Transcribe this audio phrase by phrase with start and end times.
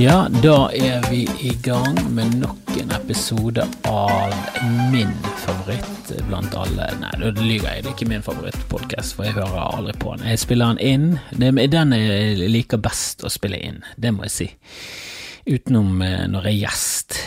[0.00, 4.32] Ja, da er vi i gang med nok en episode av
[4.92, 5.10] min
[5.42, 9.60] favoritt blant alle Nei, da lyver jeg, det er ikke min favorittpodkast, for jeg hører
[9.60, 10.24] aldri på den.
[10.32, 11.04] Jeg spiller den inn.
[11.36, 14.48] Det er den jeg liker best å spille inn, det må jeg si.
[15.50, 17.20] Utenom eh, når jeg er gjest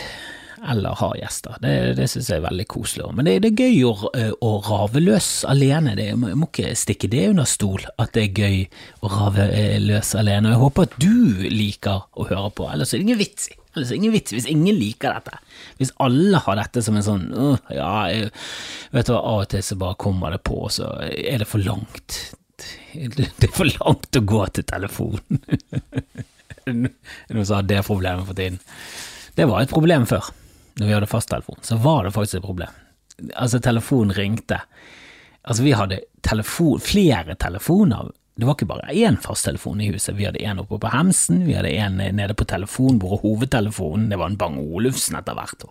[0.70, 1.56] eller har gjester.
[1.60, 3.08] Det, det syns jeg er veldig koselig.
[3.16, 3.92] Men det, det er gøy å,
[4.40, 5.96] å, rave løs alene.
[5.98, 8.62] Det, jeg må ikke stikke det under stol at det er gøy
[9.04, 9.48] å rave
[9.84, 10.48] løs alene.
[10.48, 13.56] Og jeg håper at du liker å høre på, ellers er det ingen vits i.
[13.74, 15.40] Ellers er det ingen vits hvis ingen liker dette.
[15.80, 18.30] Hvis alle har dette som en sånn uh, Ja, jeg,
[18.94, 21.64] vet du hva, av og til så bare kommer det på, så er det for
[21.64, 22.20] langt.
[22.94, 25.42] Det er for langt å gå til telefonen.
[26.70, 28.62] Noen som har det problemet for tiden.
[29.34, 30.30] Det var et problem før
[30.80, 32.82] når vi hadde fasttelefon, så var det faktisk et problem.
[33.38, 34.58] Altså, telefonen ringte.
[35.44, 38.10] Altså, vi hadde telefon, flere telefoner.
[38.34, 40.16] Det var ikke bare én fasttelefon i huset.
[40.18, 44.08] Vi hadde én oppe på Hemsen, vi hadde én nede på telefonbordet, hovedtelefonen.
[44.10, 45.66] Det var en Bang Olufsen etter hvert.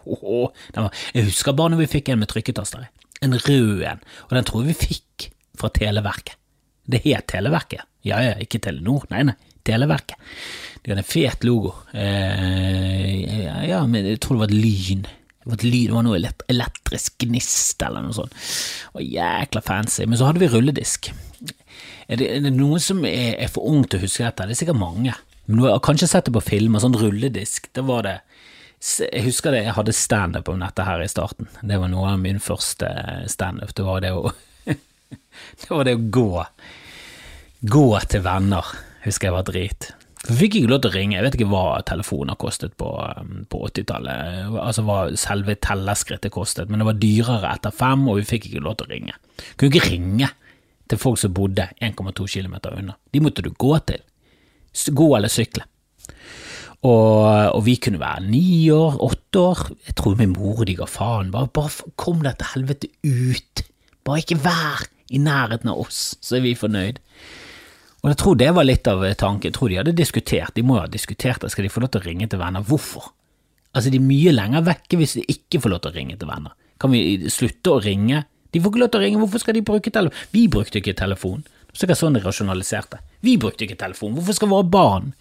[1.13, 2.87] jeg husker bare når vi fikk en med trykketaster.
[3.23, 3.99] En rød en.
[4.29, 5.27] Og den tror jeg vi fikk
[5.59, 6.39] fra Televerket.
[6.87, 7.83] Det het Televerket.
[8.03, 9.03] Ja ja, ikke Telenor.
[9.11, 9.35] Nei, nei.
[9.63, 10.19] Televerket.
[10.83, 11.71] De hadde en fet logo.
[11.95, 15.05] Eh, ja, men jeg tror det var et lyn.
[15.07, 18.35] Det var, et lyn, det var noe elektrisk gnist eller noe sånt.
[18.95, 20.03] Var jækla fancy.
[20.07, 21.13] Men så hadde vi rulledisk.
[22.07, 24.49] Er det, er det noen som er, er, for ung til å huske dette?
[24.49, 25.15] Det er sikkert mange.
[25.45, 27.71] Men du har kanskje sett det på filmer, sånn rulledisk.
[27.75, 28.19] Det var det
[28.83, 31.47] Jeg husker det, jeg hadde standup om dette her i starten.
[31.61, 32.89] Det var noe av min første
[33.31, 33.71] standup.
[33.75, 34.15] Det det
[35.63, 36.45] Det var det å gå.
[37.63, 38.73] Gå til venner,
[39.03, 39.89] husker jeg var drit.
[40.23, 43.41] Vi fikk ikke lov til å ringe, jeg vet ikke hva telefoner kostet på, um,
[43.51, 48.29] på 80-tallet, altså hva selve tellerskrittet kostet, men det var dyrere etter fem, og vi
[48.29, 49.17] fikk ikke lov til å ringe.
[49.59, 50.29] Kunne ikke ringe
[50.87, 53.99] til folk som bodde 1,2 km unna, de måtte du gå til,
[54.95, 55.67] gå eller sykle.
[56.83, 57.19] Og,
[57.55, 60.87] og, vi kunne være ni år, åtte år, jeg tror min mor og de ga
[60.87, 63.67] faen, bare, bare kom deg til helvete ut,
[64.03, 66.99] bare ikke vær i nærheten av oss, så er vi fornøyd.
[68.03, 69.47] Og jeg tror det var litt av tanken.
[69.47, 71.93] Jeg tror de hadde diskutert, de må jo ha diskutert det, skal de få lov
[71.93, 72.65] til å ringe til venner?
[72.67, 73.13] Hvorfor?
[73.73, 76.29] Altså, de er mye lenger vekke hvis de ikke får lov til å ringe til
[76.29, 76.53] venner.
[76.83, 78.25] Kan vi slutte å ringe?
[78.53, 80.25] De får ikke lov til å ringe, hvorfor skal de bruke telefon?
[80.35, 81.45] Vi brukte ikke telefon.
[81.73, 82.99] Det er sånn de rasjonaliserte.
[83.25, 85.13] Vi brukte ikke telefon, hvorfor skal våre barn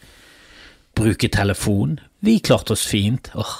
[0.99, 1.97] bruke telefon?
[2.21, 3.31] Vi klarte oss fint.
[3.39, 3.55] Åh,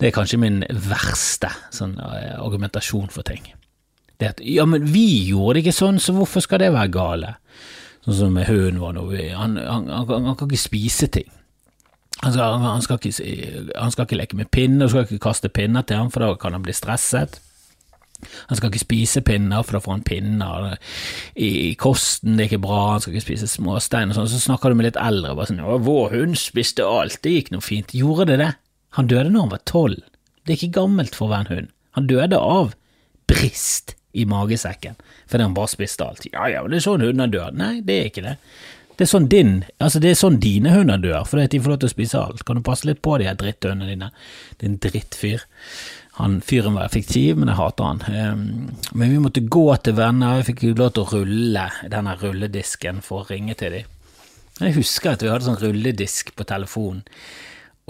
[0.00, 3.44] det er kanskje min verste sånn, uh, argumentasjon for ting.
[4.16, 7.34] Det at, ja, men vi gjorde det ikke sånn, så hvorfor skal det være gale?
[8.02, 9.06] Sånn som med hunden vår nå,
[9.38, 11.28] han, han, han, han, kan ikke spise ting.
[12.22, 13.14] Skal, han, skal ikke,
[13.76, 16.54] han skal ikke leke med pinner, skal ikke kaste pinner til ham, for da kan
[16.54, 17.38] han bli stresset.
[18.50, 20.68] Han skal ikke spise pinner, for da får han pinner
[21.34, 24.30] i, kosten, det er ikke bra, han skal ikke spise småstein og sånn.
[24.30, 27.64] Så snakker du med litt eldre, bare sånn 'Vår hund spiste alt, det gikk noe
[27.64, 27.94] fint'.
[27.94, 28.52] Gjorde det det?
[28.98, 30.02] Han døde når han var tolv.
[30.42, 31.68] Det er ikke gammelt for å være en hund.
[31.98, 32.74] Han døde av
[33.30, 34.98] brist i magesekken
[35.30, 36.26] fordi han bare spiste alt.
[36.32, 37.52] Ja ja, det er sånn hunder dør.
[37.56, 38.36] Nei, det er ikke det.
[38.92, 41.78] Det er sånn din, altså det er sånn dine hunder dør, fordi de får lov
[41.80, 42.42] til å spise alt.
[42.46, 44.10] Kan du passe litt på de her dritthundene dine?
[44.60, 45.46] Din drittfyr.
[46.18, 48.02] Han fyren var effektiv, men jeg hater han.
[48.04, 48.42] Um,
[48.92, 51.64] men vi måtte gå til venner, vi fikk lov til å rulle
[51.94, 53.96] denne rulledisken for å ringe til dem.
[54.60, 57.00] Jeg husker at vi hadde sånn rulledisk på telefonen,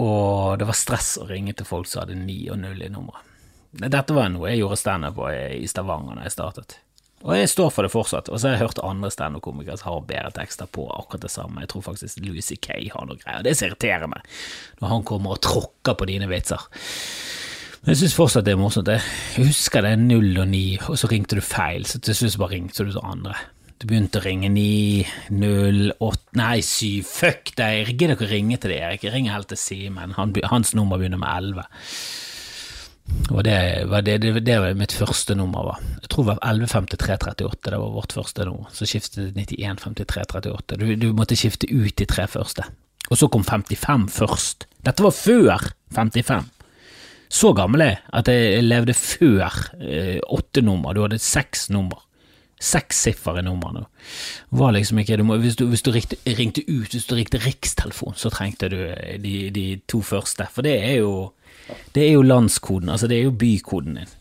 [0.01, 3.32] og det var stress å ringe til folk som hadde 9 og 0 i nummeret.
[3.73, 6.77] Dette var noe jeg gjorde standup på i Stavanger da jeg startet.
[7.23, 8.29] Og jeg står for det fortsatt.
[8.29, 11.63] Og så har jeg hørt andre standup-komikere som har bedre tekster på akkurat det samme.
[11.63, 13.45] Jeg tror faktisk Lucy Kay har noe greier.
[13.45, 14.27] Det irriterer meg,
[14.81, 16.67] når han kommer og tråkker på dine vitser.
[17.83, 18.91] Men jeg syns fortsatt det er morsomt.
[18.91, 22.37] Jeg husker det er null og ni, og så ringte du feil, så til slutt
[22.39, 23.39] bare ringte du til andre.
[23.79, 25.03] Du begynte å ringe ni,
[25.35, 29.49] null, åtte, nei, syv, fuck deg, gidder å ringe til deg, Erik, jeg ringer helt
[29.51, 31.65] til Simen, hans nummer begynner med elleve.
[33.31, 33.55] Og det,
[34.05, 35.65] det, det, det var mitt første nummer.
[35.67, 35.81] var.
[36.01, 38.69] Jeg tror det var 115338, det var vårt første nummer.
[38.73, 40.79] Så skiftet det 915338.
[40.79, 42.65] Du, du måtte skifte ut de tre første.
[43.11, 44.67] Og så kom 55 først.
[44.85, 46.47] Dette var før 55.
[47.33, 50.93] Så gammel er jeg at jeg levde før eh, åtte nummer.
[50.93, 52.03] Du hadde seks nummer.
[52.63, 53.55] Sekssifre i nå.
[54.55, 57.41] Var liksom ikke, du må, hvis du, hvis du ringte, ringte, ut, hvis du ringte
[57.43, 58.77] rikstelefon, så trengte du
[59.19, 60.47] de, de to første.
[60.53, 61.33] For det er jo
[61.93, 64.13] det er jo landskoden, altså det er jo bykoden din.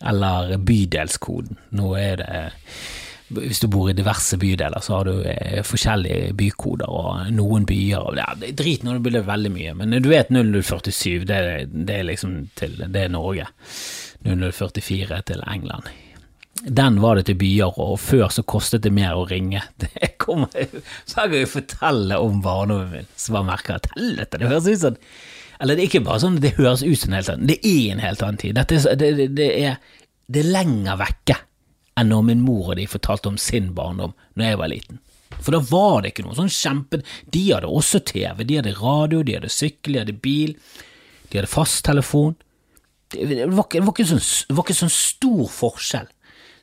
[0.00, 1.58] Eller bydelskoden.
[1.76, 2.42] Nå er det
[3.30, 8.02] Hvis du bor i diverse bydeler, så har du eh, forskjellige bykoder, og noen byer
[8.02, 11.38] og ja, Drit nå, det blir veldig mye, men du vet 0047, det,
[11.70, 13.46] det er liksom til Det er Norge.
[14.26, 15.86] 0044 til England.
[16.60, 19.62] Den var det til byer, og før så kostet det mer å ringe.
[19.80, 20.50] Det kommer,
[21.06, 24.68] så kan jeg fortelle om barndommen min, så bare merker jeg at helvete, det høres
[24.68, 24.98] ut som
[25.60, 27.92] Eller det er ikke bare sånn det høres ut som en helt annen, det er
[27.92, 28.58] en helt annen tid.
[28.58, 30.02] Er, det, det, det, er,
[30.32, 31.36] det er lenger vekke
[32.00, 35.00] enn når min mor og de fortalte om sin barndom når jeg var liten.
[35.40, 37.00] For da var det ikke noe sånn kjempe
[37.32, 40.56] De hadde også TV, de hadde radio, de hadde sykkel, de hadde bil,
[41.30, 42.34] de hadde fasttelefon.
[43.10, 46.10] Det, det, var ikke, det, var sånn, det var ikke sånn stor forskjell.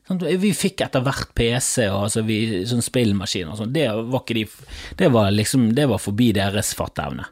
[0.07, 2.39] Sånn, vi fikk etter hvert PC og altså vi,
[2.69, 3.73] sånn spillmaskiner og sånn.
[3.75, 4.45] Det var de
[4.97, 7.27] Det liksom Det var forbi deres fatteevne.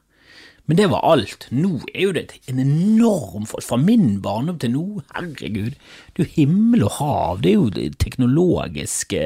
[0.65, 1.47] Men det var alt.
[1.53, 3.67] Nå er jo det en enorm forskjell.
[3.69, 5.75] Fra min barndom til nå, herregud.
[6.13, 7.43] Det er jo himmel og hav.
[7.43, 9.23] Det er jo det teknologiske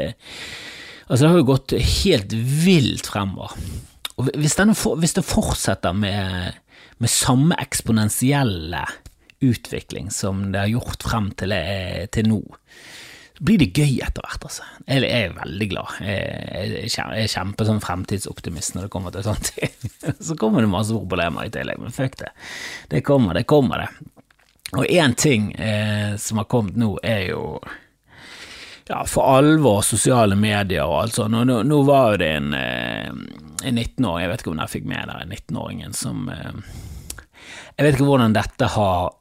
[1.10, 3.56] Altså, det har jo gått helt vilt fremover.
[4.22, 6.60] Og hvis, denne, hvis det fortsetter med,
[7.02, 8.84] med samme eksponentielle
[9.42, 12.44] utvikling som det har gjort frem til, eh, til nå,
[13.40, 14.66] blir det gøy etter hvert, altså.
[14.84, 16.00] Jeg, jeg er veldig glad.
[16.04, 19.54] Jeg, jeg er sånn fremtidsoptimist når det kommer til sånt.
[20.28, 22.34] så kommer det masse problemer i tillegg, men fuck det.
[22.92, 24.16] Det kommer, det kommer, det.
[24.76, 27.44] Og én ting eh, som har kommet nå, er jo
[28.90, 31.38] ja, for alvor sosiale medier og alt sånt.
[31.38, 34.90] Nå, nå, var jo det en, eh, en 19-åring, jeg vet ikke om dere fikk
[34.90, 36.54] med dere 19-åringen som eh,
[37.78, 39.14] Jeg vet ikke hvordan dette har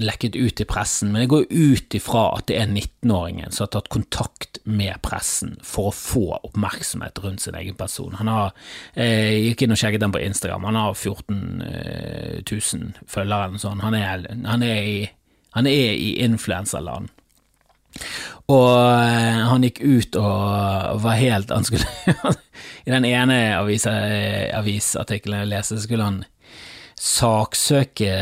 [0.00, 3.72] lekket ut i pressen, men jeg går ut ifra at det er 19-åringen som har
[3.74, 8.16] tatt kontakt med pressen for å få oppmerksomhet rundt sin egen person.
[8.18, 8.54] Han har,
[8.96, 13.58] jeg gikk inn og sjekket den på Instagram, han har 14 eh, 000 følgere eller
[13.58, 13.84] noe sånt.
[13.84, 14.96] Han er, han er i,
[15.58, 17.12] han er i influenserland.
[18.50, 21.84] Og eh, han gikk ut og var helt Han skulle
[22.88, 26.22] I den ene avis, eh, avisartikkelen jeg leste, skulle han
[26.98, 28.12] saksøke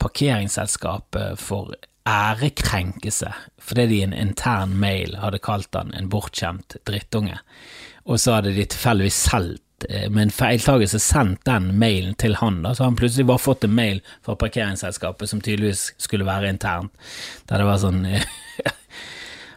[0.00, 1.74] parkeringsselskapet for
[2.08, 7.36] ærekrenkelse fordi de i en intern mail hadde kalt han en bortskjemt drittunge.
[8.08, 12.62] Og så hadde de tilfeldigvis solgt eh, med en feiltagelse sendt den mailen til han.
[12.64, 12.74] Da.
[12.74, 16.96] Så han plutselig bare fått en mail fra parkeringsselskapet som tydeligvis skulle være internt,
[17.46, 18.02] der det var sånn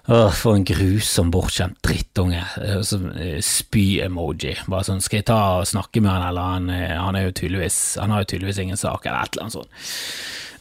[0.07, 2.41] Åh, for en grusom, bortskjemt drittunge.
[2.83, 3.07] Sånn
[3.39, 4.57] spy-emoji.
[4.67, 7.35] Bare sånn, skal jeg ta og snakke med han, eller han, eh, han, er jo
[7.39, 9.71] tydeligvis Han har jo tydeligvis ingen sak, eller et eller annet sånt.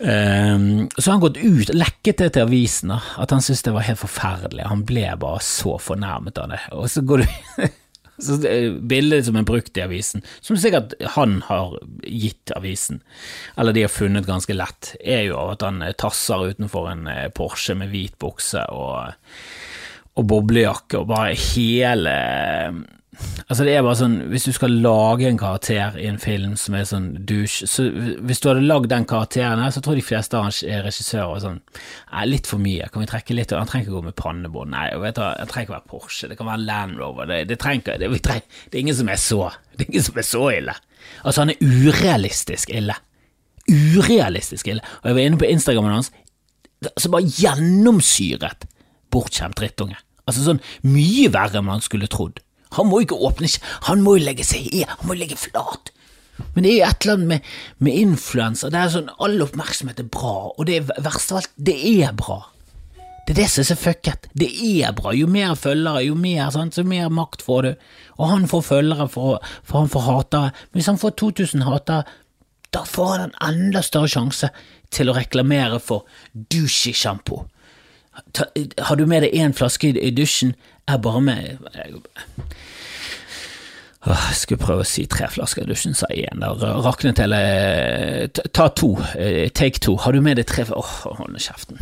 [0.02, 3.74] Um, så har han gått ut, lekket det til avisen, da, at han syntes det
[3.74, 4.64] var helt forferdelig.
[4.70, 6.62] Han ble bare så fornærmet av det.
[6.78, 7.66] Og så går du
[8.88, 11.76] Bildet som er brukt i avisen, som sikkert han har
[12.06, 13.02] gitt avisen,
[13.56, 17.76] eller de har funnet ganske lett, er jo at han tasser utenfor en eh, Porsche
[17.78, 19.14] med hvit bukse og,
[20.16, 22.16] og boblejakke, og bare hele
[23.20, 26.76] Altså det er bare sånn, Hvis du skal lage en karakter i en film som
[26.78, 30.08] er sånn douche så Hvis du hadde lagd den karakteren her, så tror jeg de
[30.08, 33.98] fleste av regissører sånn Nei, litt for mye, kan vi trekke litt Han trenger ikke
[33.98, 34.72] gå med pannebånd.
[34.72, 37.28] Nei, vet du, han trenger ikke være Porsche, det kan være Land Rover.
[37.28, 39.40] Det, det, trenger, det, det, er ingen som er så
[39.74, 40.76] Det er ingen som er så ille.
[41.20, 42.96] Altså, han er urealistisk ille.
[43.68, 44.84] Urealistisk ille.
[45.02, 46.12] Og jeg var inne på Instagrammen hans,
[46.96, 48.64] Som bare gjennomsyret
[49.12, 50.00] bortskjemt drittunge.
[50.24, 52.40] Altså sånn mye verre enn man skulle trodd.
[52.78, 53.50] Han må ikke åpne
[53.88, 55.92] Han må jo legge seg i, han må legge flat.
[56.54, 57.50] Men det er jo et eller annet med,
[57.84, 58.72] med influenser.
[58.72, 62.16] Det er sånn, All oppmerksomhet er bra, og det er verst av alt, det er
[62.16, 62.40] bra.
[63.22, 64.26] Det er det som er så fucket.
[64.34, 65.12] Det er bra.
[65.14, 66.74] Jo mer følgere, jo mer, sant?
[66.74, 67.86] så mer makt får du.
[68.18, 70.50] Og han får følgere, for, for han får hatere.
[70.72, 72.02] Men hvis han får 2000 hatere,
[72.74, 74.50] da får han en enda større sjanse
[74.92, 77.44] til å reklamere for douche-sjampo.
[78.88, 80.56] Har du med deg én flaske i dusjen,
[80.90, 81.58] er bare med
[84.02, 86.42] jeg skulle prøve å si tre flasker dusjen, sa jeg igjen.
[86.82, 87.38] Raknet hele
[88.50, 88.96] Ta to.
[89.14, 89.94] Eh, take two.
[90.02, 91.78] Har du med deg tre Åh, hold kjeften.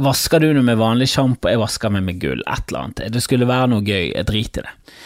[0.00, 1.50] Vasker du det med vanlig sjampo?
[1.52, 2.40] Jeg vasker meg med gull.
[2.46, 3.04] Et eller annet.
[3.12, 4.14] Det skulle være noe gøy.
[4.14, 4.96] Jeg driter i det.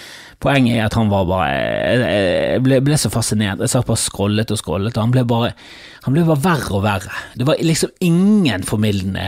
[0.42, 3.62] Poenget er at han var bare Jeg ble, ble så fascinert.
[3.62, 5.52] Jeg satt bare scrollet og scrollet, og han ble bare
[6.06, 7.14] han ble bare verre og verre.
[7.34, 9.24] Det var liksom ingen formildende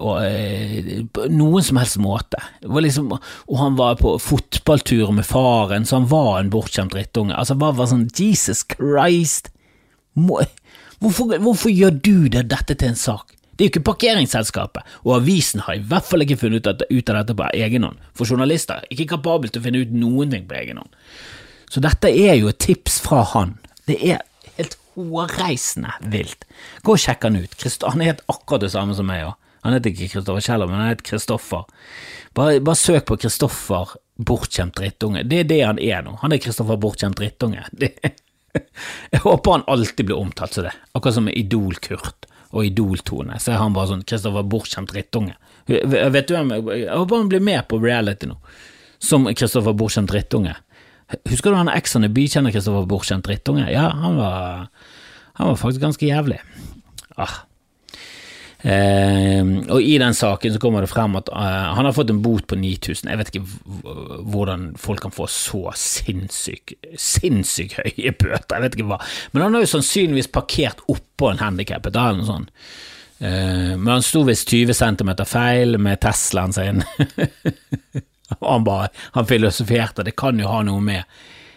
[0.00, 2.40] og, eh, på noen som helst måte.
[2.64, 7.36] Liksom, og han var på fotballtur med faren, så han var en bortskjemt drittunge.
[7.36, 9.52] Altså, bare var sånn Jesus Christ!
[10.16, 10.40] Må,
[11.04, 13.35] hvorfor, hvorfor gjør du det, dette til en sak?
[13.56, 17.12] Det er jo ikke parkeringsselskapet, og avisen har i hvert fall ikke funnet ut, ut
[17.12, 20.34] av dette på egen hånd, for journalister er ikke kapabel til å finne ut noen
[20.34, 20.92] ting på egen hånd.
[21.72, 23.56] Så dette er jo et tips fra han.
[23.88, 24.20] Det er
[24.58, 26.44] helt hårreisende vilt.
[26.84, 27.66] Gå og sjekk han ut.
[27.88, 29.34] Han er helt akkurat det samme som meg òg.
[29.66, 31.64] Han heter ikke Kristoffer Kjeller, men han heter Kristoffer.
[32.38, 35.24] Bare, bare, søk på Kristoffer bortskjemt drittunge.
[35.26, 36.14] Det er det han er nå.
[36.20, 37.64] Han er Kristoffer bortskjemt drittunge.
[37.74, 37.90] Det,
[39.12, 43.60] jeg håper han alltid blir omtalt som det, akkurat som Idol-Kurt og Idol-Tone, så er
[43.60, 45.36] han bare sånn Kristoffer bortskjemt drittunge.
[45.66, 48.38] Vet du hvem Jeg håper han blir med på reality nå,
[49.02, 50.54] som Kristoffer bortskjemt drittunge.
[51.30, 53.68] Husker du han Ex on the Beach kjenner Kristoffer bortskjemt drittunge?
[53.70, 54.66] Ja, han var,
[55.38, 56.40] han var faktisk ganske jævlig.
[57.16, 57.42] Ah,
[58.66, 62.48] og i den saken så kommer det frem at uh, han har fått en bot
[62.50, 63.10] på 9000.
[63.12, 63.92] Jeg vet ikke
[64.32, 68.98] hvordan folk kan få så sinnssykt sinnssyk høye bøter, jeg vet ikke hva.
[69.32, 72.50] Men han har jo sannsynligvis parkert oppå en handikappet eller noe sånt.
[73.20, 76.82] Uh, men han sto visst 20 cm feil med Teslaen sin.
[78.40, 81.06] han bare, han filosoferte, det kan jo ha noe med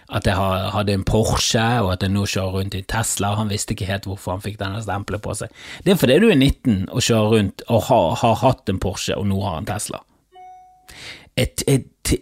[0.10, 0.36] at jeg
[0.74, 3.36] hadde en Porsche, og at jeg nå kjører rundt i Tesla.
[3.38, 5.54] Han visste ikke helt hvorfor han fikk denne stempelet på seg.
[5.86, 9.18] Det er fordi du er 19 og kjører rundt og har, har hatt en Porsche,
[9.18, 10.02] og nå har han Tesla.
[11.40, 12.14] Et, et,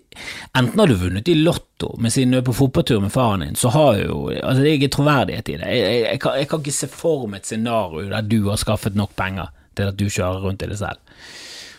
[0.58, 3.58] enten har du vunnet i Lotto, men siden du er på fotballtur med faren din,
[3.58, 5.72] så har jo altså Det er ikke troverdighet i det.
[5.72, 8.62] Jeg, jeg, jeg, kan, jeg, kan, ikke se for meg et scenario der du har
[8.62, 11.00] skaffet nok penger til at du kjører rundt i det selv.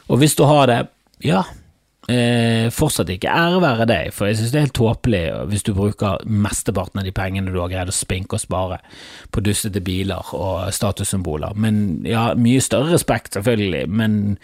[0.09, 0.83] Og hvis du har det,
[1.25, 1.45] ja,
[2.09, 3.29] Eh, fortsatt ikke.
[3.29, 7.05] Ære være deg, for jeg synes det er helt tåpelig hvis du bruker mesteparten av
[7.05, 8.79] de pengene du har greid å spinke og spare
[9.35, 11.59] på dustete biler og statussymboler.
[11.61, 14.39] Men ja, mye større respekt, selvfølgelig, men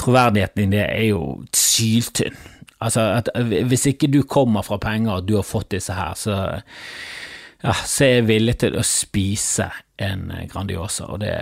[0.00, 2.40] troverdigheten i det er jo syltynn.
[2.82, 3.28] Altså, at,
[3.68, 6.38] hvis ikke du kommer fra penger og du har fått disse her, så
[7.62, 9.68] ja, så er jeg villig til å spise
[10.02, 11.36] en Grandiosa, og det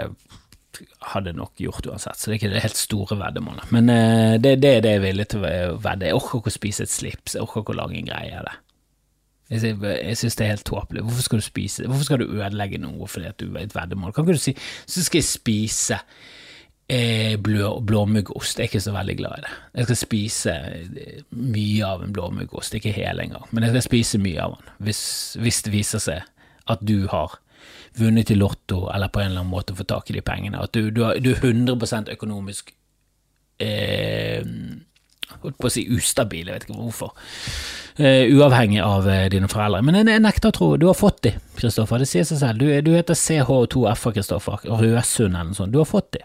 [1.12, 3.70] hadde nok gjort uansett, så det er ikke det helt store veddemålet.
[3.74, 6.08] Men uh, det, det, er det jeg er villig til å vedde.
[6.10, 8.48] Jeg orker ikke å spise et slips, jeg orker ikke å lage en greie av
[8.48, 8.56] det.
[9.50, 11.02] Jeg, synes det er helt tåpelig.
[11.02, 14.12] Hvorfor skal du spise Hvorfor skal du ødelegge noe fordi at du er et veddemål?
[14.14, 14.54] Kan ikke du si
[14.86, 15.98] så skal jeg spise
[16.86, 18.60] eh, blå, blåmuggost?
[18.60, 19.56] Jeg er ikke så veldig glad i det.
[19.74, 24.22] Jeg skal spise eh, mye av en blåmuggost, ikke hele engang, men jeg skal spise
[24.22, 25.02] mye av den hvis,
[25.42, 26.30] hvis det viser seg
[26.70, 27.40] at du har
[27.98, 30.62] vunnet i Lotto eller på en eller annen måte fått tak i de pengene.
[30.62, 32.72] At du, du, du er 100 økonomisk
[33.60, 34.44] eh,
[35.38, 37.14] holdt på å si ustabil, jeg vet ikke hvorfor.
[38.00, 39.82] Uh, uavhengig av uh, dine foreldre.
[39.84, 42.00] Men jeg, jeg nekter å tro Du har fått de, Kristoffer.
[42.00, 42.62] Det sier seg selv.
[42.62, 44.62] Du, du heter CH2FA, Kristoffer.
[44.64, 45.74] Rødsund eller noe sånt.
[45.74, 46.22] Du har fått de.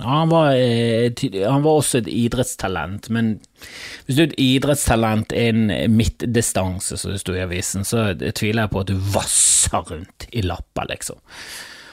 [0.00, 1.12] Han var, eh,
[1.44, 3.34] han var, også et idrettstalent, men
[4.06, 8.72] hvis du er et idrettstalent innen midtdistanse, som det sto i avisen, så tviler jeg
[8.72, 11.20] på at du vasser rundt i lapper, liksom.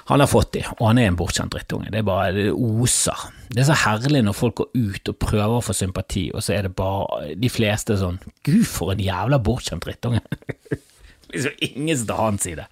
[0.09, 1.91] Han har fått de, og han er en bortskjemt drittunge.
[1.93, 3.27] Det er bare det oser.
[3.53, 6.55] Det er så herlig når folk går ut og prøver å få sympati, og så
[6.55, 10.23] er det bare de fleste sånn Gud, for en jævla bortskjemt drittunge.
[11.33, 12.65] liksom ingen som tar hans side.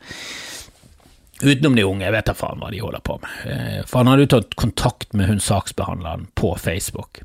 [1.41, 3.33] Utenom de unge, jeg vet da faen hva de holder på med.
[3.45, 7.21] Eh, for han hadde jo tatt kontakt med hun saksbehandleren på Facebook,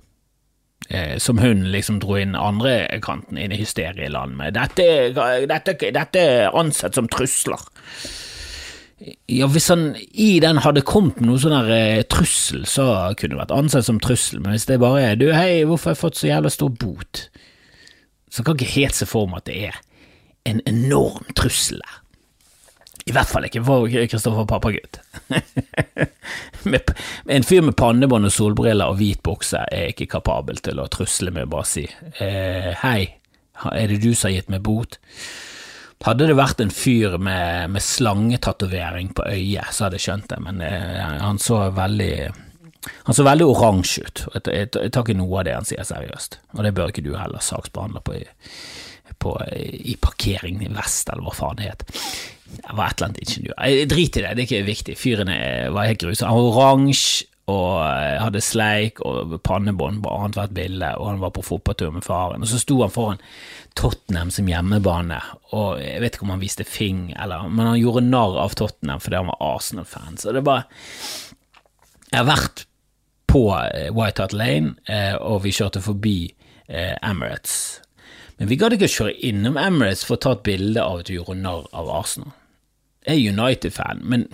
[0.89, 4.59] eh, som hun liksom dro inn andre kanten inn i hysterieland med.
[4.59, 5.15] Dette,
[5.49, 7.65] dette, dette er ansett som trusler.
[9.27, 12.85] Ja, hvis han i den hadde kommet med noe sånn der eh, trussel, så
[13.17, 15.97] kunne det vært ansett som trussel, men hvis det bare er du, hei, hvorfor har
[15.97, 17.25] jeg fått så jævla stor bot,
[18.33, 19.81] så kan ikke helt se for meg at det er
[20.53, 22.02] en enorm trussel der.
[23.07, 25.01] I hvert fall ikke for Kristoffer Pappagutt.
[27.37, 31.35] en fyr med pannebånd og solbriller og hvit bukse er ikke kapabel til å trusle
[31.35, 31.87] med å bare si
[32.23, 33.01] eh, hei,
[33.73, 35.01] er det du som har gitt meg bot?
[36.03, 40.41] Hadde det vært en fyr med, med slangetatovering på øyet, så hadde jeg skjønt det,
[40.47, 42.15] men eh, han så veldig
[43.07, 45.67] han så veldig oransje ut, og jeg, jeg, jeg tar ikke noe av det han
[45.67, 48.19] sier seriøst, og det bør ikke du heller saksbehandle på
[49.23, 51.85] på, i parkering i vest, eller hva faen det het.
[52.53, 53.59] Det var et eller annet ingeniør.
[53.91, 54.97] Drit i det, det er ikke viktig.
[55.01, 55.31] Fyren
[55.75, 56.29] var helt grusom.
[56.29, 61.33] Han var oransje og eh, hadde sleik og pannebånd på annethvert bilde, og han var
[61.35, 62.45] på fotballtur med faren.
[62.45, 63.23] Og så sto han foran
[63.79, 65.19] Tottenham som hjemmebane,
[65.57, 69.03] og jeg vet ikke om han viste fing, eller, men han gjorde narr av Tottenham
[69.03, 70.21] fordi han var Arsenal-fan.
[70.21, 70.69] Så det er bare
[72.13, 72.67] Jeg har vært
[73.33, 76.19] på eh, White Hart Lane, eh, og vi kjørte forbi
[76.73, 77.83] Emirates.
[78.39, 81.09] Men vi gadd ikke å kjøre innom Emirates for å ta et bilde av at
[81.11, 82.31] du gjorde narr av Arsenal
[83.07, 84.27] er United-fan, men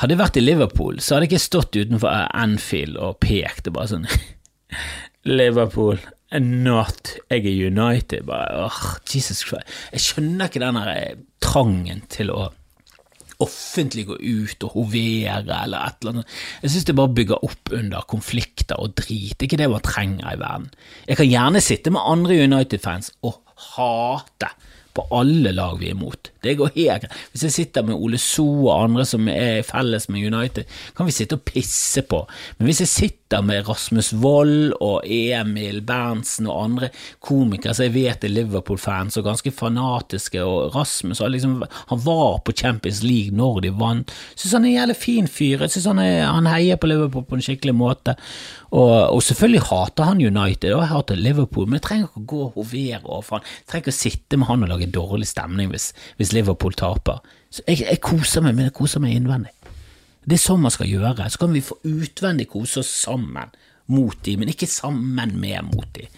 [0.00, 3.78] hadde jeg vært i Liverpool, så hadde jeg ikke stått utenfor Anfield og pekt og
[3.78, 4.10] bare sånn
[5.38, 5.98] Liverpool,
[6.36, 8.26] not Jeg er United.
[8.26, 9.70] Bare, oh, Jesus Christ.
[9.94, 12.48] Jeg skjønner ikke den eh, trangen til å
[13.42, 16.36] offentlig gå ut og hovere eller et eller annet.
[16.62, 19.34] Jeg synes det bare bygger opp under konflikter og drit.
[19.36, 20.70] Det er ikke det man trenger i verden.
[21.08, 23.42] Jeg kan gjerne sitte med andre United-fans og
[23.74, 24.52] hate
[24.96, 26.30] på alle lag vi er imot.
[26.42, 27.06] Det går helt.
[27.32, 30.64] Hvis jeg sitter med Ole So og andre som er felles med United,
[30.96, 32.22] kan vi sitte og pisse på.
[32.58, 37.88] Men hvis jeg sitter Twitter med Rasmus Wold og Emil Berntsen og andre komikere som
[37.88, 43.34] jeg vet er Liverpool-fans og ganske fanatiske, og Rasmus liksom, han var på Champions League
[43.34, 44.12] når de vant.
[44.36, 47.34] Syns han er en jævlig fin fyr, jeg synes han, han heier på Liverpool på
[47.34, 48.14] en skikkelig måte.
[48.70, 52.30] Og, og selvfølgelig hater han United, og jeg hater Liverpool, men jeg trenger ikke å
[52.30, 53.50] gå og hovere overfor han.
[53.58, 55.90] Jeg trenger ikke å sitte med han og lage dårlig stemning hvis,
[56.20, 57.18] hvis Liverpool taper.
[57.50, 59.55] Så jeg, jeg koser meg, men jeg koser meg innvendig.
[60.26, 61.30] Det er sånn man skal gjøre.
[61.30, 63.54] Så kan vi få utvendig kose oss sammen
[63.94, 66.08] mot de, men ikke sammen med mot de.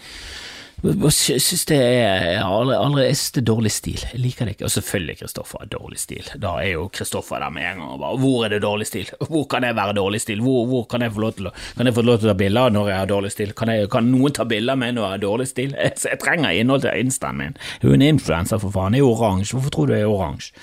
[0.79, 4.03] Jeg synes det er, aldri, aldri, jeg synes det er dårlig stil.
[4.12, 4.69] Jeg liker det ikke.
[4.69, 6.29] Og selvfølgelig Kristoffer har dårlig stil.
[6.38, 9.11] Da er jo Kristoffer der med en gang og bare Hvor er det dårlig stil?
[9.19, 10.45] Hvor kan jeg være dårlig stil?
[10.45, 12.38] Hvor, hvor kan jeg få lov til å Kan jeg få lov til å ta
[12.45, 13.53] bilder når jeg har dårlig stil?
[13.59, 15.75] Kan, jeg, kan noen ta bilder av meg når jeg har dårlig stil?
[15.75, 17.61] Jeg, jeg trenger innhold til instaen min.
[17.83, 18.95] Hun er influenser, for faen.
[18.95, 19.59] Jeg er oransje.
[19.59, 20.55] Hvorfor tror du jeg er oransje?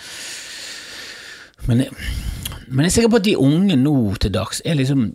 [1.65, 1.85] Men,
[2.67, 5.09] men jeg er sikker på at de unge nå til dags er liksom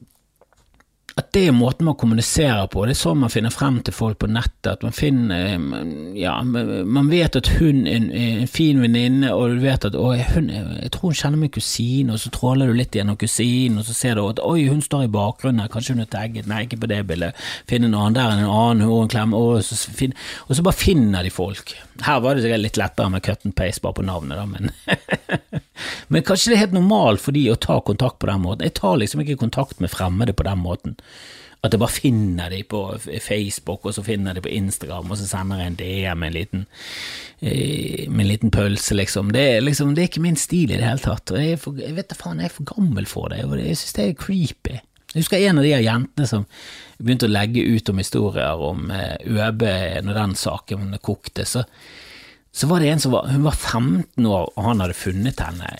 [1.21, 2.85] at det er måten man kommuniserer på.
[2.87, 4.69] Det er sånn man finner frem til folk på nettet.
[4.71, 5.59] At man finner
[6.17, 10.51] Ja, man vet at hun er en, fin venninne, og du vet at å, hun,
[10.51, 13.97] jeg tror hun kjenner min kusine, og så tråler du litt gjennom kusinen, og så
[13.97, 16.81] ser du at oi, hun står i bakgrunnen her, kanskje hun er tagget, nei, ikke
[16.85, 17.39] på det bildet,
[17.71, 20.15] finn en annen, der er en annen, hun en klem, og så, fin,
[20.49, 21.75] og så bare finner de folk.
[22.07, 25.61] Her var det litt lettere med cut and paste bare på navnet, da, men
[26.09, 28.67] Men kanskje det er helt normalt for de å ta kontakt på den måten.
[28.67, 30.99] Jeg tar liksom ikke kontakt med fremmede på den måten.
[31.61, 32.79] At jeg bare finner de på
[33.21, 36.37] Facebook, og så finner de på Instagram, og så sender jeg en DM med en
[36.39, 36.63] liten,
[37.43, 39.33] eh, med en liten pølse, liksom.
[39.37, 39.95] Det er, liksom.
[39.95, 41.35] det er ikke min stil i det hele tatt.
[41.35, 43.59] Og jeg, er for, jeg vet da faen, jeg er for gammel for det, og
[43.61, 44.79] jeg synes det er creepy.
[45.11, 46.47] Jeg husker en av de jentene som
[47.01, 49.65] begynte å legge ut om historier om eh, ØB
[50.07, 51.45] når den saken kokte.
[51.45, 51.67] Så,
[52.53, 55.71] så var det en som var, hun var 15 år, og han hadde funnet henne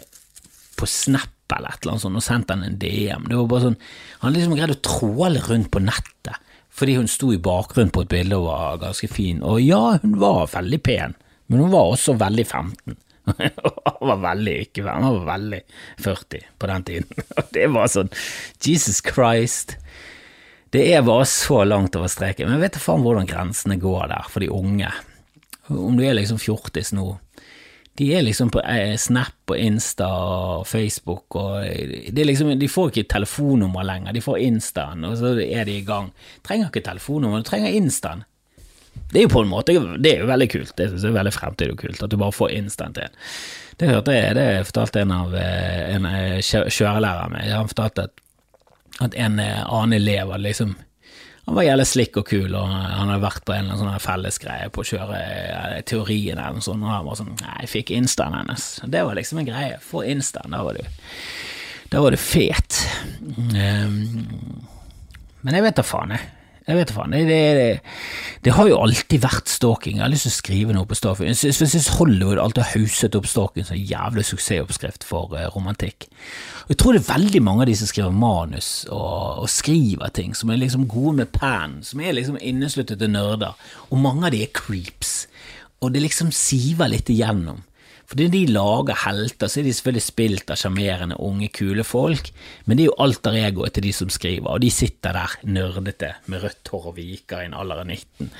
[0.79, 3.27] på Snap eller et eller annet sånt og sendt henne en DM.
[3.27, 3.81] Det var bare sånn,
[4.23, 6.47] Han liksom greide å tråle rundt på nettet
[6.81, 9.43] fordi hun sto i bakgrunnen på et bilde og var ganske fin.
[9.45, 11.17] Og ja, hun var veldig pen,
[11.51, 12.95] men hun var også veldig 15.
[13.91, 15.59] Han var veldig ikke han var veldig
[16.03, 17.21] 40 på den tiden.
[17.39, 18.09] Og det var sånn
[18.65, 19.77] Jesus Christ.
[20.73, 22.49] Det er bare så langt over streken.
[22.49, 24.91] Men jeg vet da faen hvordan grensene går der for de unge.
[25.71, 27.13] Om du er liksom fjortis nå
[28.01, 32.93] de er liksom på eh, Snap og Insta og Facebook og er liksom, De får
[32.93, 36.09] ikke telefonnummer lenger, de får Instaen, og så er de i gang.
[36.47, 38.25] Trenger ikke telefonnummer, du trenger Instaen.
[39.11, 41.19] Det er jo på en måte det er jo veldig kult, det synes jeg er
[41.19, 43.21] veldig fremtid og kult at du bare får Instaen til.
[43.81, 47.53] Det hørte jeg, det fortalte en av eh, en eh, kjørelæreren min.
[47.53, 48.25] Han fortalte at,
[49.01, 50.77] at en annen elev hadde liksom
[51.51, 54.03] han var jævlig slikk og kul, og han hadde vært på en eller annen sånn
[54.05, 57.71] fellesgreie på å kjøre eh, teorien eller noe sånt, og han var sånn Nei, jeg
[57.73, 58.67] fikk instaen hennes.
[58.87, 59.81] Det var liksom en greie.
[59.83, 60.85] Få instaen, da var du
[61.91, 62.79] Da var du fet.
[63.27, 64.63] Um,
[65.43, 66.29] men jeg vet da faen, jeg.
[66.71, 67.15] Jeg vet faen.
[67.15, 67.69] Det, det,
[68.47, 69.99] det, har jo alltid vært stalking.
[69.99, 71.33] Jeg har lyst til å skrive noe på stalking.
[71.35, 76.07] Jeg synes Hollywood alltid har hauset opp stalking som en jævlig suksessoppskrift for uh, romantikk.
[76.65, 80.15] Og Jeg tror det er veldig mange av de som skriver manus og, og skriver
[80.15, 83.59] ting, som er liksom gode med pen, som er liksom innesluttede nerder,
[83.91, 85.25] og mange av de er creeps.
[85.81, 87.65] Og det liksom siver litt igjennom.
[88.11, 92.33] Fordi de lager helter, så er de selvfølgelig spilt av sjarmerende, unge, kule folk,
[92.67, 96.09] men det er jo alter egoet til de som skriver, og de sitter der nerdete
[96.27, 98.33] med rødt hår og viker i en alder av 19,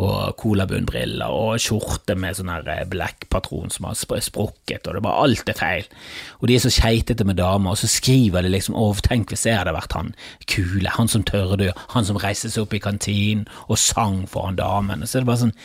[0.00, 5.26] og colabunnbriller og skjorte med sånn eh, black-patron som har sprukket, og det er bare
[5.26, 5.92] alt er feil.
[6.40, 9.44] Og de er så keitete med damer, og så skriver de liksom å, tenk hvis
[9.44, 10.14] jeg hadde vært han
[10.48, 15.04] kule, han som tørde, han som reiste seg opp i kantinen og sang foran damene,
[15.04, 15.56] så er det bare sånn,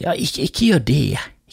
[0.00, 1.04] ja, ikke, ikke gjør det.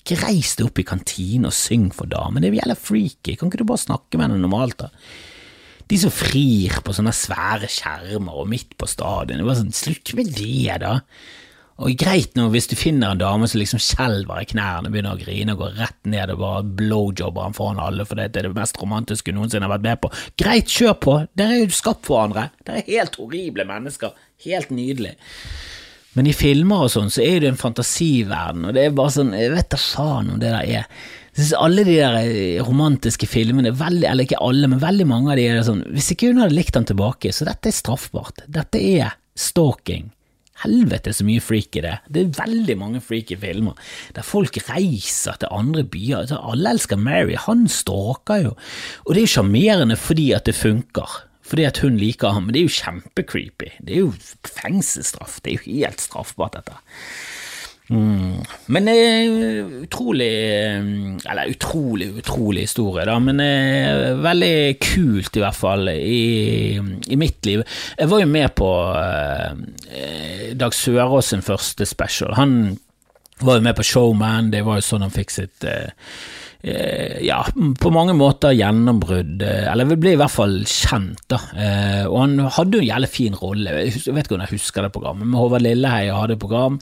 [0.08, 3.60] Ikke reis deg opp i kantinen og syng for damen, det gjelder freaky, kan ikke
[3.60, 4.88] du bare snakke med henne normalt, da?
[5.88, 10.14] De som frir på sånne svære skjermer og midt på stadion, det var sånn, slutt
[10.16, 10.94] med det, da.
[11.84, 15.20] Og greit nå hvis du finner en dame som liksom skjelver i knærne, begynner å
[15.20, 18.56] grine og går rett ned og bare blowjobber han foran alle, for det er det
[18.56, 20.12] mest romantiske hun noensinne har vært med på.
[20.40, 24.16] Greit, kjør på, dere er jo skapt for hverandre, dere er helt horrible mennesker,
[24.48, 25.18] helt nydelig.
[26.18, 29.36] Men i filmer og sånn, så er det en fantasiverden, og det er bare sånn
[29.38, 30.88] Jeg vet da faen om det der er
[31.38, 35.30] jeg synes Alle de der eh, romantiske filmene, veldig, eller ikke alle, men veldig mange
[35.30, 38.42] av de er sånn Hvis ikke hun hadde likt han tilbake, så dette er straffbart.
[38.50, 40.08] Dette er stalking.
[40.64, 41.94] Helvete så mye freak i det.
[42.10, 43.78] Det er veldig mange freaky filmer
[44.18, 46.24] der folk reiser til andre byer.
[46.24, 48.56] Altså, alle elsker Mary, han stalker jo,
[49.06, 52.56] og det er jo sjarmerende fordi at det funker fordi at hun liker ham, men
[52.56, 53.72] det er jo kjempecreepy.
[53.80, 54.14] Det er jo
[54.48, 56.78] fengselsstraff, det er jo helt straffbart, dette.
[57.88, 58.42] Mm.
[58.76, 60.88] Men eh, utrolig eh,
[61.32, 66.76] Eller utrolig, utrolig historie, da, men eh, veldig kult i hvert fall i,
[67.08, 67.64] i, mitt liv.
[67.96, 72.36] Jeg var jo med på eh, Dag Sørås sin første special.
[72.36, 72.76] Han
[73.40, 76.47] var jo med på Showman, det var jo sånn han fikk sitt eh, Eh,
[77.24, 77.40] ja,
[77.82, 81.40] på mange måter gjennombrudd, eh, eller ble i hvert fall kjent, da.
[81.56, 84.88] Eh, og han hadde jo en jævlig fin rolle, jeg vet ikke om jeg husker
[84.88, 86.80] det programmet, men Håvard Lilleheie hadde program,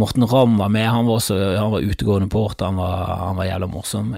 [0.00, 3.68] Morten Ramm var med, han var også han var utegående porter, han han var jævla
[3.70, 4.14] morsom.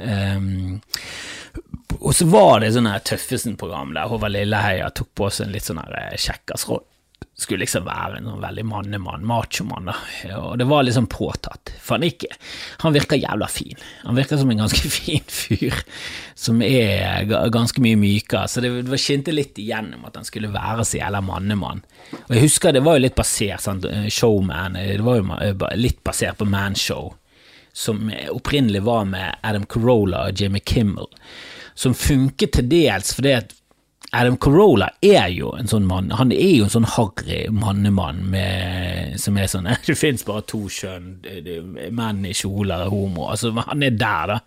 [2.00, 5.82] og så var det sånn Tøffesen-program der Håvard Lilleheia tok på seg en litt sånn
[5.82, 6.91] kjekkas-rolle
[7.38, 9.94] skulle liksom være en veldig mannemann, machomann, da.
[10.38, 11.72] Og det var liksom påtatt.
[11.80, 12.30] For han ikke
[12.82, 13.78] Han virker jævla fin.
[14.02, 15.82] Han virker som en ganske fin fyr,
[16.34, 18.48] som er ganske mye mykere.
[18.48, 21.82] Så det, det skinte litt igjennom at han skulle være så jævla mannemann.
[22.26, 26.40] Og jeg husker det var jo litt basert, sant, Showman, det var jo litt basert
[26.40, 27.14] på Manshow,
[27.72, 31.08] som opprinnelig var med Adam Carolla og Jimmy Kimmel,
[31.74, 33.54] som funket til dels fordi at
[34.14, 36.10] Adam Carolla er jo en sånn mann.
[36.18, 38.34] Han er jo en sånn harry mannemann
[39.16, 41.14] som er sånn Det fins bare to kjønn,
[41.96, 43.30] menn i kjoler er homo.
[43.32, 44.38] Altså, han er der, da.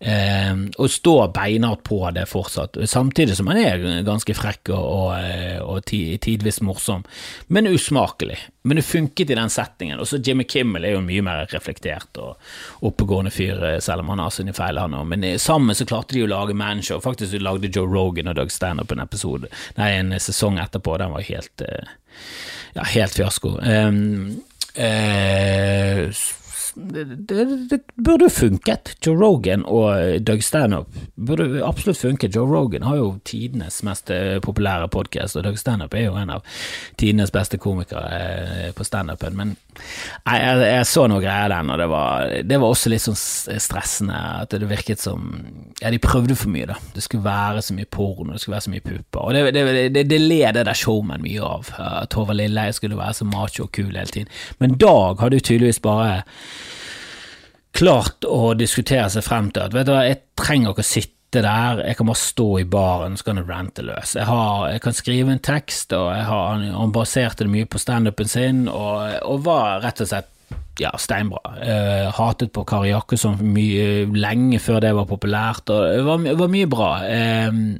[0.00, 5.72] Eh, og står beinhardt på det fortsatt, samtidig som han er ganske frekk og, og,
[5.74, 7.02] og tidvis morsom,
[7.48, 8.38] men usmakelig.
[8.68, 9.98] Men det funket i den settingen.
[9.98, 14.12] Og så Jimmy Kimmel er jo mye mer reflektert og oppegående fyr, eh, selv om
[14.12, 15.06] han har sine feil, han òg.
[15.14, 17.02] Men sammen så klarte de å lage manshow.
[17.02, 20.98] Faktisk lagde Joe Rogan og Doug Stanhope en episode, nei, en sesong etterpå.
[21.00, 21.94] Den var helt, eh,
[22.76, 23.56] ja, helt fiasko.
[23.62, 24.42] Um,
[24.74, 26.06] eh,
[26.78, 28.94] det, det, det, burde funket.
[29.06, 32.36] Joe Rogan og Doug Stanhope burde absolutt funket.
[32.36, 36.30] Joe Rogan har jo tidenes mest eh, populære podkast, og Doug Stanhope er jo en
[36.36, 36.46] av
[37.00, 39.36] tidenes beste komikere eh, på standupen.
[39.38, 43.04] Men jeg, jeg, jeg, så noe greier den, og det var, det var, også litt
[43.04, 44.22] sånn stressende.
[44.44, 45.28] At det virket som
[45.82, 46.78] Ja, de prøvde for mye, da.
[46.94, 49.20] Det skulle være så mye porno, det skulle være så mye pupper.
[49.26, 51.74] Og det, det, det led det der showman mye av.
[51.78, 54.30] At Håvard Lilleheie skulle være så macho og kul hele tiden.
[54.62, 56.22] Men Dag hadde jo tydeligvis bare
[57.78, 61.42] klart å diskutere seg frem til at vet du hva, jeg trenger ikke å sitte
[61.44, 64.14] der, jeg kan bare stå i baren så kan jeg rante løs.
[64.16, 68.30] Jeg, har, jeg kan skrive en tekst, og har, han baserte det mye på standupen
[68.30, 70.30] sin, og, og, var rett og slett
[70.80, 71.42] ja, steinbra.
[71.58, 73.36] Uh, hatet på Kari Jakkesson
[74.16, 76.90] lenge før det var populært, og det var, var mye bra.
[77.04, 77.76] Uh,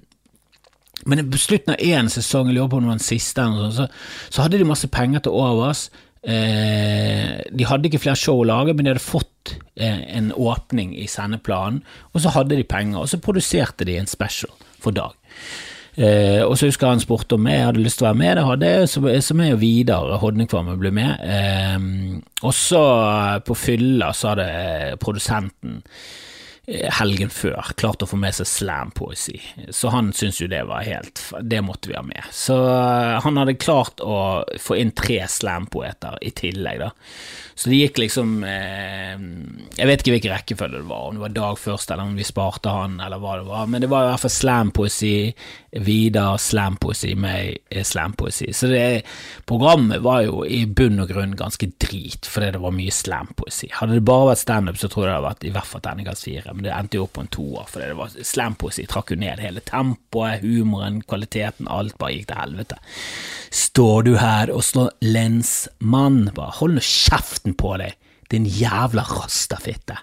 [1.08, 3.88] men på slutten av én sesong, jeg lurer på om det var den siste, så,
[4.28, 5.86] så hadde de masse penger til overs.
[6.28, 10.92] Eh, de hadde ikke flere show å lage, men de hadde fått eh, en åpning
[10.98, 11.80] i sendeplanen,
[12.12, 15.16] og så hadde de penger, og så produserte de en special for Dag.
[15.98, 18.36] Eh, og så husker jeg han spurte om jeg hadde lyst til å være med,
[18.38, 21.26] det hadde jeg, så, så jeg og Vidar Hodningkvam ble med.
[21.26, 21.90] Eh,
[22.44, 22.84] og så
[23.48, 24.48] på fylla så hadde
[25.02, 26.37] produsenten Eh,
[26.68, 29.38] helgen før klarte å få med seg slampoesi,
[29.72, 32.28] så han syntes jo det var helt Det måtte vi ha med.
[32.34, 36.90] Så eh, han hadde klart å få inn tre slampoeter i tillegg, da.
[37.58, 39.16] Så det gikk liksom eh,
[39.74, 42.26] Jeg vet ikke hvilken rekkefølge det var, om det var Dag først, eller om vi
[42.26, 45.14] sparte han, eller hva det var, men det var i hvert fall slampoesi,
[45.84, 48.52] Vidar slampoesi, meg eh, slampoesi.
[48.56, 48.84] Så det
[49.48, 53.72] programmet var jo i bunn og grunn ganske drit, fordi det var mye slampoesi.
[53.80, 56.28] Hadde det bare vært standup, så tror jeg det hadde vært i hvert fall terningkast
[56.28, 59.20] fire, men det endte jo opp på en toer, fordi det var slampoesi trakk jo
[59.22, 62.80] ned hele tempoet, humoren, kvaliteten, alt bare gikk til helvete.
[63.54, 66.24] Står du her og slår lensmann?
[66.34, 67.94] Bare hold nå kjeften på deg,
[68.34, 70.00] din jævla rastafitte.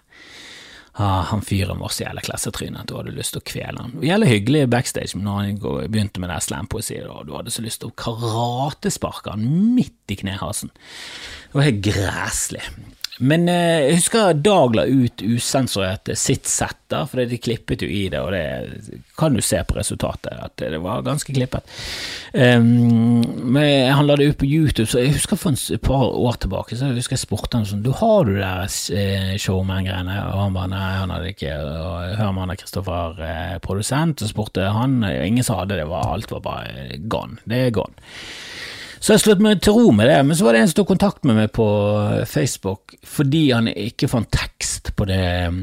[0.96, 3.98] Ah, han fyren var så jævla klassetryne at du hadde lyst til å kvele han.
[4.00, 5.58] Jævlig hyggelig backstage når han
[5.92, 9.44] begynte med det slampoesiet, og du hadde så lyst til å karatesparke han
[9.76, 10.72] midt i knehasen.
[10.72, 12.64] Det var helt græslig.
[13.24, 17.88] Men eh, jeg husker Dag la ut usensurert sitt sett, da, for de klippet jo
[17.88, 21.64] i det, og det kan du se på resultatet, at det var ganske klippet.
[22.36, 23.24] Um,
[23.56, 26.76] men han la det ut på YouTube, så jeg husker for et par år tilbake,
[26.76, 30.18] så jeg husker jeg spurte han sånn Du, har du der eh, showman-greiene?
[30.34, 34.68] Og han bare nei, han hadde ikke og Hørmann og Kristoffer eh, produsent, og spurte
[34.76, 37.40] han, ingen som hadde det, var, alt var bare gone.
[37.48, 37.96] Det er gone.
[39.06, 40.88] Så jeg slått meg til ro med det, men så var det en som tok
[40.96, 41.66] kontakt med meg på
[42.26, 45.20] Facebook fordi han ikke fant tekst på det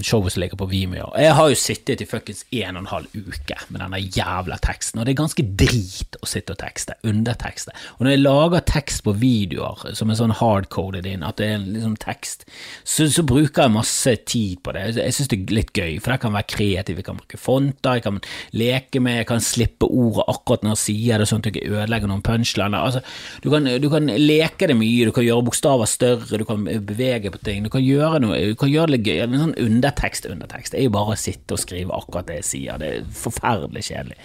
[0.07, 1.09] showet som ligger på Vimeo.
[1.19, 5.01] Jeg har jo sittet i fuckings en og en halv uke med denne jævla teksten,
[5.01, 7.75] og det er ganske drit å sitte og tekste, undertekste.
[7.97, 11.67] Og når jeg lager tekst på videoer som er sånn hardcoded inn, at det er
[11.67, 12.47] liksom tekst,
[12.85, 14.87] så, så bruker jeg masse tid på det.
[15.01, 17.99] Jeg synes det er litt gøy, for det kan være kreativ, jeg kan bruke fonter,
[17.99, 18.23] jeg kan
[18.55, 21.75] leke med, jeg kan slippe ordet akkurat når jeg sier det, sånn at jeg ikke
[21.81, 22.79] ødelegger noen punchliner.
[22.79, 23.03] Altså,
[23.43, 27.33] du kan, du kan leke det mye, du kan gjøre bokstaver større, du kan bevege
[27.33, 29.23] på ting, du kan gjøre noe, du kan gjøre det gøy.
[29.25, 32.49] En sånn undertekst, undertekst, det er jo bare å sitte og skrive akkurat det jeg
[32.51, 34.19] sier, det er forferdelig kjedelig.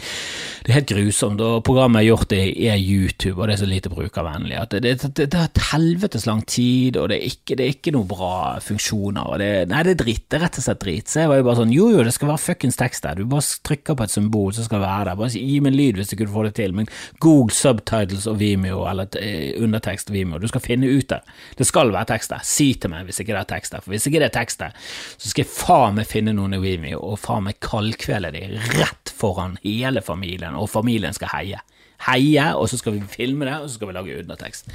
[0.64, 3.62] Det er helt grusomt, og programmet jeg har gjort det er YouTube, og det er
[3.62, 7.30] så lite brukervennlig at det, det, det, det et helvetes lang tid, og det er
[7.32, 10.60] ikke, det ikke noen bra funksjoner, og det, nei, det er dritt, det er rett
[10.60, 11.12] og slett drit.
[11.12, 13.30] Så jeg var jo bare sånn, jo jo, det skal være fuckings tekst der, du
[13.30, 16.12] bare trykker på et symbol som skal være der, bare gi meg en lyd hvis
[16.12, 16.90] du kunne få det til, men
[17.24, 21.22] Google subtitles og Vimeo, eller eh, undertekst Vimeo, du skal finne ut det.
[21.60, 23.96] Det skal være tekst der, si til meg hvis ikke det er tekst der, for
[23.96, 24.76] hvis ikke det er tekst der,
[25.18, 28.46] så skal jeg faen meg finne noen i Vimeo og faen meg kaldkvele de
[28.78, 31.64] rett foran hele familien, og familien skal heie
[32.06, 34.70] heie, og så skal vi filme det, og så skal vi lage undertekst.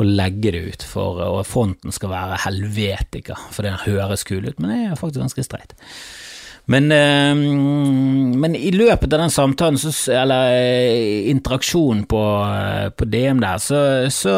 [0.00, 4.60] Og legge det ut, for og fonten skal være helvetika, for den høres kul ut,
[4.60, 5.76] men det er faktisk ganske streit.
[6.66, 7.36] Men, øh,
[8.42, 9.78] men, i løpet av den samtalen,
[10.10, 14.34] eller øh, interaksjonen på, øh, på, DM der, så, så,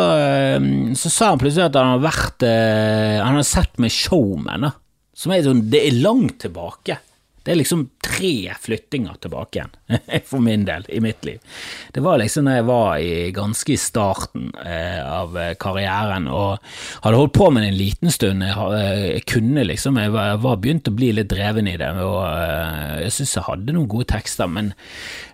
[0.93, 4.75] så, sa han plutselig at han har vært Han har sett med Showman, da.
[5.19, 7.01] Som er sånn Det er langt tilbake.
[7.49, 11.39] Det er liksom tre flyttinger tilbake igjen, for min del, i mitt liv.
[11.97, 16.59] Det var liksom da jeg var i, ganske i starten eh, av eh, karrieren og
[17.07, 18.45] hadde holdt på med det en liten stund.
[18.45, 21.79] Jeg, eh, jeg kunne liksom, jeg var, jeg var, begynt å bli litt dreven i
[21.81, 24.69] det, og eh, jeg syns jeg hadde noen gode tekster, men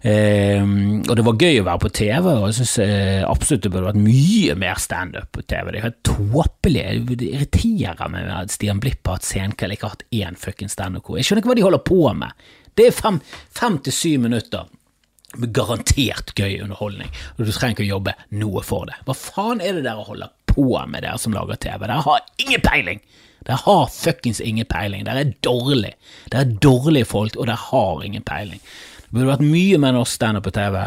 [0.06, 3.74] eh, Og det var gøy å være på TV, og jeg syns eh, absolutt det
[3.74, 5.72] burde vært mye mer standup på TV.
[5.72, 9.98] Det er helt tåpelig, det irriterer meg at Stian Blipp har hatt Senkveld, ikke har
[9.98, 11.18] hatt én fuckings standup-ko.
[11.18, 12.46] Jeg skjønner ikke hva de holder på med.
[12.74, 13.20] Det er fem,
[13.54, 14.68] fem til syv minutter
[15.38, 18.98] med garantert gøy underholdning, og du trenger ikke å jobbe noe for det.
[19.06, 21.86] Hva faen er det dere holder på med, dere som lager TV?
[21.86, 23.02] Dere har ingen peiling!
[23.44, 25.04] Dere har fuckings ingen peiling.
[25.04, 25.98] Dere er dårlige.
[26.32, 28.62] Dere er dårlige folk, og dere har ingen peiling.
[29.04, 30.78] Det burde vært mye mer norsk standup på TV.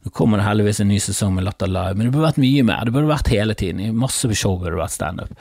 [0.00, 2.62] Nå kommer det heldigvis en ny sesong med Latter Live, men det burde vært mye
[2.64, 2.86] mer.
[2.88, 3.82] Det burde vært hele tiden.
[3.84, 5.34] I masse show burde det vært standup.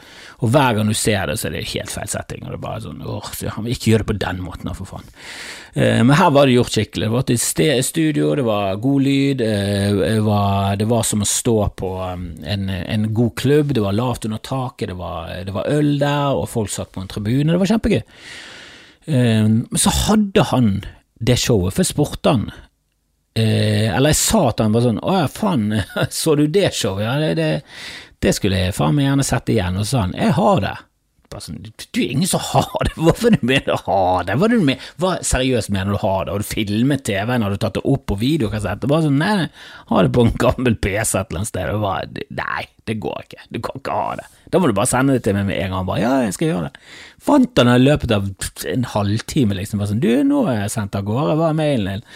[0.43, 2.43] Og hver gang du ser det, så er det helt feil setting.
[2.43, 4.73] Og det er bare sånn, åh, så Han vil ikke gjøre det på den måten,
[4.75, 5.07] for faen.
[5.79, 7.07] Eh, men her var det gjort skikkelig.
[7.07, 11.31] Det var et studio, det var god lyd, eh, det, var, det, var, som å
[11.37, 15.55] stå på um, en, en, god klubb, det var lavt under taket, det var, det
[15.55, 17.53] var øl der, og folk satt på en tribune.
[17.53, 18.01] Det var kjempegøy.
[19.07, 20.73] Eh, men så hadde han
[21.23, 22.51] det showet, for jeg spurte han
[23.39, 25.71] Eh, eller jeg sa til han bare sånn Å ja, faen,
[26.21, 27.05] så du det showet?
[27.05, 27.49] Ja, det, det,
[28.23, 29.79] det, skulle jeg faen meg gjerne sett igjen.
[29.79, 30.77] Og så sa han jeg har det.
[31.29, 34.39] Bare sånn, du er ingen som har det, hvorfor du mener du ha det?
[34.41, 36.33] Hva, du med, hva seriøst mener du har ha det?
[36.33, 38.87] Har du filmet TV-en, har du tatt det opp på videokassett?
[38.89, 39.45] Bare sånn, nei,
[39.91, 41.71] ha det på en gammel PC et eller annet sted.
[41.75, 44.27] Og bare, nei, det går ikke, du kan ikke ha det.
[44.49, 45.85] Da må du bare sende det til meg med en gang.
[45.85, 46.85] Bare, ja, jeg skal gjøre det.
[47.21, 48.31] Fant han i løpet av
[48.73, 51.91] en halvtime, liksom, bare sånn, du, nå er jeg sendt av gårde, hva er mailen
[51.99, 52.07] din?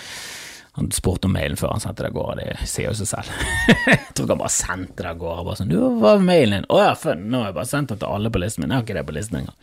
[0.74, 3.34] Han spurte om mailen før han sendte det av gårde, det sier jo seg selv.
[3.92, 5.44] jeg tror han bare sendte det av gårde.
[5.46, 6.70] Bare sånn, du, hva er mailen din?
[6.74, 8.82] Å ja, for, nå har jeg bare sendt det til alle på listen min, jeg
[8.82, 9.58] har ikke det på listen engang.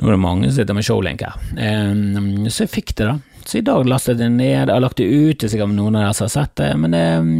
[0.00, 1.36] Nå er det mange som sitter med showlink her.
[1.54, 3.44] Um, så jeg fikk det, da.
[3.46, 5.76] Så i dag lastet jeg det ned, jeg har lagt det ut, det er sikkert
[5.76, 7.32] noen av dere som har sett det, men um,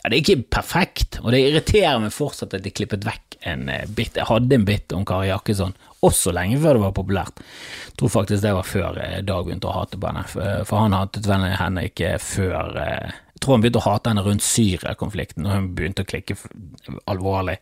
[0.00, 3.68] ja, det er ikke perfekt, og det irriterer meg fortsatt at de klippet vekk en
[3.70, 4.18] uh, bit.
[4.18, 7.40] Jeg hadde en bit om Kari Jakkesson også lenge før det var populært.
[7.88, 10.26] Jeg tror faktisk det var før eh, Dag begynte å hate på henne,
[10.68, 14.26] for han hatet vel henne ikke før eh, Jeg tror han begynte å hate henne
[14.26, 16.38] rundt Syria-konflikten, og hun begynte å klikke
[17.10, 17.58] alvorlig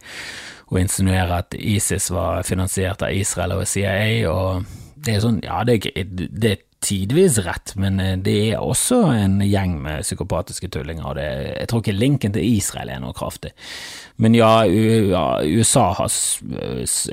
[0.66, 4.64] og insinuere at ISIS var finansiert av Israel og CIA, og
[4.96, 9.02] det er sånn, ja, det er, det er tidvis rett, men eh, det er også
[9.12, 13.16] en gjeng med psykopatiske tullinger, og det, jeg tror ikke linken til Israel er noe
[13.16, 13.52] kraftig.
[14.22, 16.12] Men ja, USA har,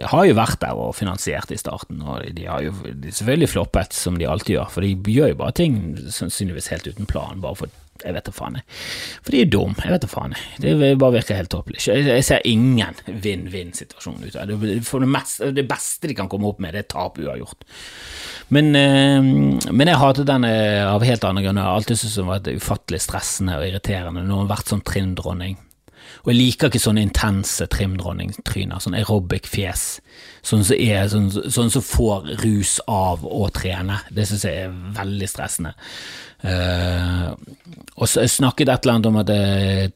[0.07, 3.97] har, jo vært der og finansiert i starten, og de har jo de selvfølgelig floppet,
[3.97, 7.59] som de alltid gjør, for de gjør jo bare ting sannsynligvis helt uten plan, bare
[7.59, 8.59] for jeg vet da faen.
[9.21, 10.35] For de er dum, Jeg vet da faen.
[10.59, 11.81] Det bare virker helt tåpelig.
[11.87, 14.59] Jeg ser ingen vinn-vinn-situasjon ut av det.
[15.57, 17.67] Det, beste de kan komme opp med, det er tap uavgjort.
[18.53, 19.19] Men, eh,
[19.71, 21.63] men jeg hatet den av helt andre grunner.
[21.63, 25.57] Jeg har alltid syntes den var ufattelig stressende og irriterende hun har vært sånn trinndronning.
[26.23, 29.81] Og jeg liker ikke sånne intense trimdronningtryner, sånn aerobic-fjes.
[30.43, 30.79] Sånn som
[31.12, 33.99] sånn, sånn som får rus av å trene.
[34.07, 35.73] Det synes jeg er veldig stressende.
[36.43, 37.36] Uh,
[37.95, 39.91] og så snakket et eller annet om at det,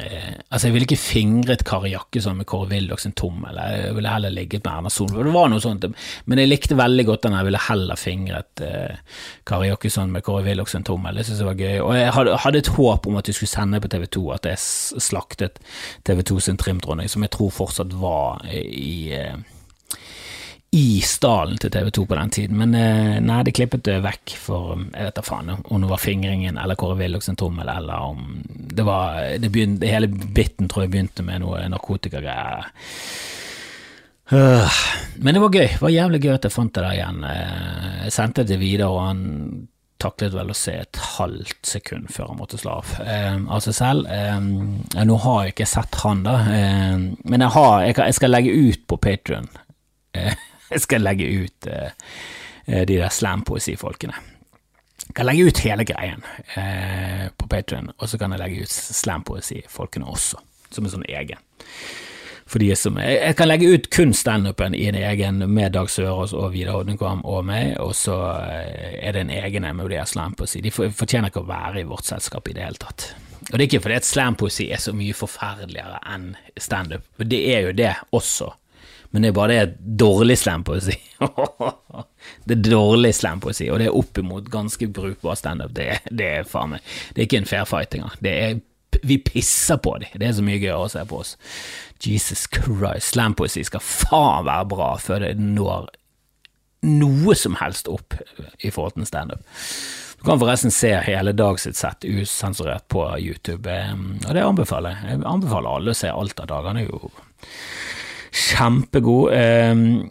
[0.00, 4.12] Eh, altså Jeg ville ikke fingret Kari Jakkesson med Kåre Willoch sin tommel, jeg ville
[4.12, 5.28] heller ligget med Erna Solberg.
[5.28, 5.86] Det var noe sånt,
[6.30, 10.44] men jeg likte veldig godt den, jeg ville heller fingret eh, Kari Jakkesson med Kåre
[10.46, 11.18] Willoch sin tommel.
[11.18, 11.76] Det syntes jeg var gøy.
[11.84, 15.02] Og jeg hadde, hadde, et håp om at de skulle sende på TV2 at jeg
[15.10, 15.62] slaktet
[16.08, 19.16] TV2 sin trimdronning, som jeg tror fortsatt var i,
[20.70, 24.76] i stallen til TV2 på den tiden, men eh, nei, de klippet det vekk for
[24.78, 28.38] jeg vet da faen om det var fingringen eller Kåre Willoch sin tommel, eller om
[28.46, 32.70] det var det begynte, Hele biten tror jeg begynte med noe narkotikagreier.
[34.30, 34.78] Øh,
[35.18, 35.66] men det var gøy.
[35.66, 37.24] Det var jævlig gøy at jeg fant det der igjen.
[37.26, 39.24] Eh, jeg sendte det videre, og han
[40.00, 43.76] taklet vel å se et halvt sekund før han måtte slå av eh, av seg
[43.76, 44.06] selv.
[44.06, 46.94] Eh, nå har jeg ikke sett han, da, eh,
[47.26, 49.50] men jeg, har, jeg, jeg, skal legge ut på Patrion.
[50.14, 51.94] Eh, jeg skal legge ut eh,
[52.66, 54.14] de der slampoesifolkene.
[55.06, 56.20] Jeg kan legge ut hele greien
[57.34, 60.38] på Patrion, og så kan jeg legge ut slampoesifolkene også,
[60.70, 61.40] som en sånn egen.
[62.50, 66.32] For de som, jeg kan legge ut kun standupen i en egen med Dag Sørås
[66.34, 70.62] og Vidar Hodnekvam og meg, og så er det en egen med de slampoesi.
[70.64, 73.12] De fortjener ikke å være i vårt selskap i det hele tatt.
[73.52, 77.76] Og det er ikke fordi slampoesi er så mye forferdeligere enn standup, det er jo
[77.78, 78.50] det også
[79.10, 80.94] men det er bare det dårlig slampoesi.
[82.46, 85.74] det er dårlig slampoesi, og det er oppimot ganske brukbar standup.
[85.74, 88.18] Det, det er faen meg Det er ikke en fair fight engang.
[88.22, 88.60] Det er
[89.06, 90.18] vi pisser på dem.
[90.18, 91.36] Det er så mye gøyere å se på oss.
[92.02, 93.12] Jesus Christ.
[93.14, 95.88] Slampoesi skal faen være bra før det når
[96.86, 98.16] noe som helst opp
[98.58, 99.42] i forhold til standup.
[100.20, 103.94] Du kan forresten se hele Dag sitt sett usensurert på YouTube, eh,
[104.26, 105.14] og det anbefaler jeg.
[105.14, 106.68] Jeg anbefaler alle å se alt av Dag.
[106.68, 107.12] Han er jo
[108.30, 109.32] Kjempegod.
[109.34, 110.10] Ehm,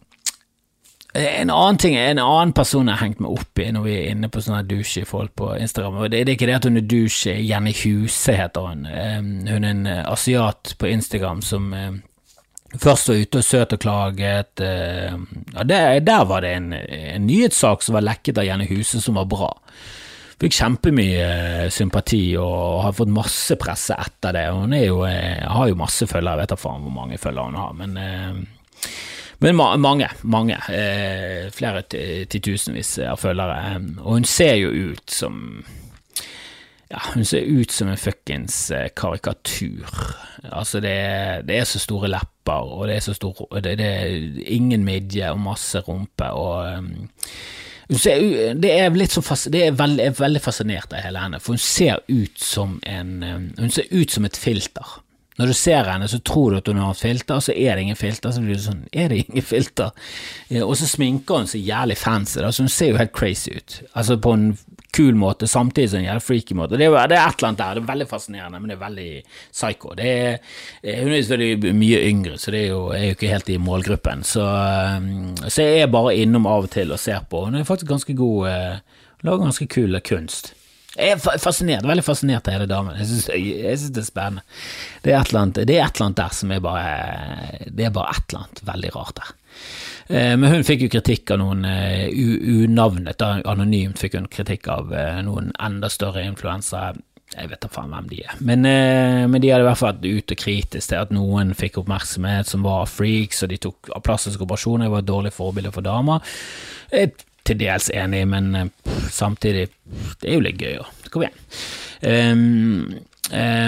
[1.13, 4.12] en annen ting, en annen person jeg har hengt meg opp i når vi er
[4.12, 6.86] inne på sånne douche-folk på Instagram, og det, det, er ikke det at hun er
[6.86, 8.86] douche, Jenny Huse heter hun.
[8.86, 11.91] Ehm, hun er en eh, asiat på Instagram som eh,
[12.77, 14.65] først var ute og søt og klaget.
[14.65, 19.01] Ehm, ja, der, der var det en, en nyhetssak som var lekket av Jenny Huse
[19.01, 19.53] som var bra
[20.39, 24.45] fikk kjempemye eh, sympati og har fått masse presse etter det.
[24.56, 27.60] Hun jo, eh, har jo masse følgere, jeg vet da faen hvor mange følgere hun
[27.60, 28.88] har, men, eh,
[29.39, 30.56] men mange, mange.
[31.56, 31.86] Flere
[32.28, 33.78] titusenvis av følgere.
[34.02, 35.38] Og hun ser jo ut som
[36.89, 38.58] ja, hun ser ut som en fuckings
[38.99, 39.88] karikatur.
[40.49, 40.91] Altså, det
[41.47, 45.32] det er, så store lepper, og det er så stor Det, det er ingen midje
[45.32, 47.08] og masse rumpe, og um,
[47.89, 51.62] det er, litt så fas, det er veldig, veldig fascinert av hele henne, for hun
[51.63, 53.23] ser ut som en
[53.58, 54.99] Hun ser ut som et filter.
[55.39, 57.82] Når du ser henne, så tror du at hun har filter, og så er det
[57.88, 58.32] ingen filter.
[58.32, 59.93] Så blir det sånn, er det ingen filter?
[60.62, 63.78] Og så sminker hun så jævlig fancy, da, så hun ser jo helt crazy ut.
[63.93, 64.49] Altså på en
[64.95, 66.78] kul måte, samtidig som en jævlig freaky måte.
[66.80, 68.84] Det er, det er et eller annet der, det er veldig fascinerende, men det er
[68.84, 69.10] veldig
[69.52, 69.95] psycho.
[69.97, 70.38] Det er,
[71.04, 74.23] hun er selvfølgelig mye yngre, så det er jo, er jo ikke helt i målgruppen.
[74.28, 75.10] Så, um,
[75.45, 77.45] så, jeg er bare innom av og til og ser på.
[77.45, 80.54] Hun er faktisk ganske god, uh, lager ganske kul kunst.
[80.97, 82.97] Jeg er fascinert, veldig fascinert av hele damen.
[82.97, 84.41] Jeg syns det er spennende.
[85.04, 86.88] Det er, et eller annet, det er et eller annet der som er bare
[87.69, 89.30] Det er bare et eller annet veldig rart der.
[90.10, 94.89] Eh, men hun fikk jo kritikk av noen uh, unavnet, anonymt fikk hun kritikk av
[94.89, 96.98] uh, noen enda større influensere.
[97.30, 100.06] Jeg vet da faen hvem de er, men, men, de hadde i hvert fall vært
[100.17, 104.89] ute kritisk til at noen fikk oppmerksomhet som var freaks, og de tok plastiske operasjoner,
[104.89, 106.26] var et dårlig forbilde for damer.
[106.89, 108.72] Jeg er til dels enig, men
[109.13, 109.67] samtidig,
[110.24, 111.38] det er jo litt gøy og Kom igjen.
[112.10, 112.98] Um,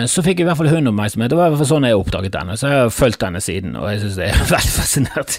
[0.10, 1.30] så fikk i hvert fall hun oppmerksomhet.
[1.30, 2.58] Det var i hvert fall sånn jeg oppdaget henne.
[2.58, 5.38] Så jeg har fulgt henne siden, og jeg syns det er veldig fascinert.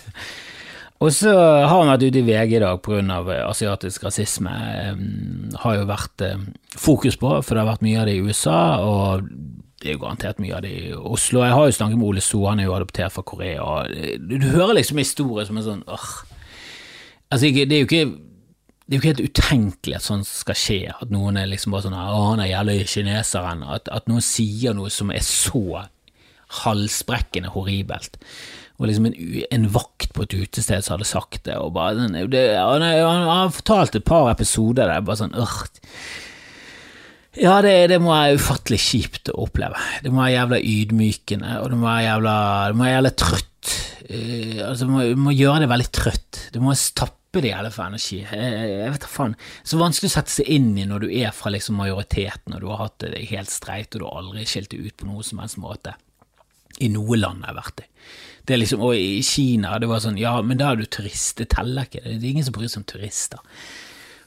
[1.02, 3.38] Og så har han vært ute i VG i dag pga.
[3.48, 4.52] asiatisk rasisme.
[5.64, 6.22] Har jo vært
[6.78, 9.26] fokus på, for det har vært mye av det i USA, og
[9.82, 11.42] det er jo garantert mye av det i Oslo.
[11.42, 13.62] Jeg har jo snakket med Ole So, han er jo adoptert fra Korea.
[13.62, 16.10] og Du, du hører liksom historier som er sånn åh.
[17.32, 18.04] Altså, det er jo ikke
[18.82, 21.86] det er jo ikke helt utenkelig at sånt skal skje, at noen er liksom bare
[21.86, 25.86] sånn 'Å, han er jævla kineseren', at, at noen sier noe som er så
[26.62, 28.18] halsbrekkende horribelt
[28.82, 29.16] var liksom en,
[29.54, 33.54] en, vakt på et utested som hadde sagt det, og bare det, han, han, har
[33.54, 35.56] fortalt et par episoder der bare sånn øh.
[37.40, 39.78] Ja, det, det, må være ufattelig kjipt å oppleve.
[40.04, 42.34] Det må være jævla ydmykende, og det må være jævla,
[42.68, 43.72] det må være jævla trøtt.
[44.02, 46.40] Uh, altså, du må, må, gjøre det veldig trøtt.
[46.52, 48.18] Du må tappe det i for energi.
[48.26, 49.38] Jeg, jeg vet da faen.
[49.64, 52.68] Så vanskelig å sette seg inn i når du er fra liksom majoriteten, og du
[52.68, 55.40] har hatt det helt streit, og du har aldri skilt deg ut på noen som
[55.40, 55.96] helst måte.
[56.84, 57.88] I noe land jeg har vært i.
[58.46, 61.36] Det er liksom, Og i Kina, det var sånn Ja, men da er du turist.
[61.38, 62.02] Det teller ikke.
[62.04, 63.42] Det er ingen som bryr seg om turister.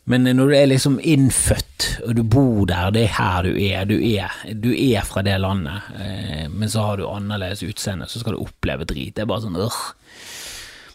[0.06, 3.88] Men når du er liksom innfødt, og du bor der, det er her du er,
[3.89, 8.21] du er, du er fra det landet, eh, men så har du annerledes utseende, så
[8.21, 9.15] skal du oppleve drit.
[9.17, 9.80] Det er bare sånn øh.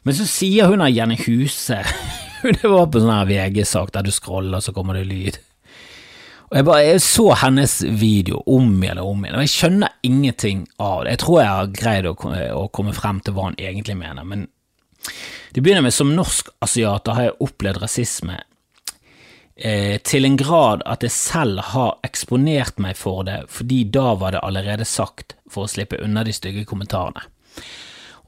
[0.07, 1.83] Men så sier hun her Jenny Huse
[2.61, 5.41] Det var på sånn VG-sak der du scroller, så kommer det lyd.
[6.51, 9.92] Og jeg, bare, jeg så hennes video om igjen og om igjen, og jeg skjønner
[10.07, 11.12] ingenting av det.
[11.12, 12.14] Jeg tror jeg har greid å,
[12.59, 14.48] å komme frem til hva han egentlig mener, men
[15.55, 18.40] det begynner med som norsk-asiater har jeg opplevd rasisme
[19.62, 24.34] eh, til en grad at jeg selv har eksponert meg for det, fordi da var
[24.34, 27.22] det allerede sagt for å slippe unna de stygge kommentarene.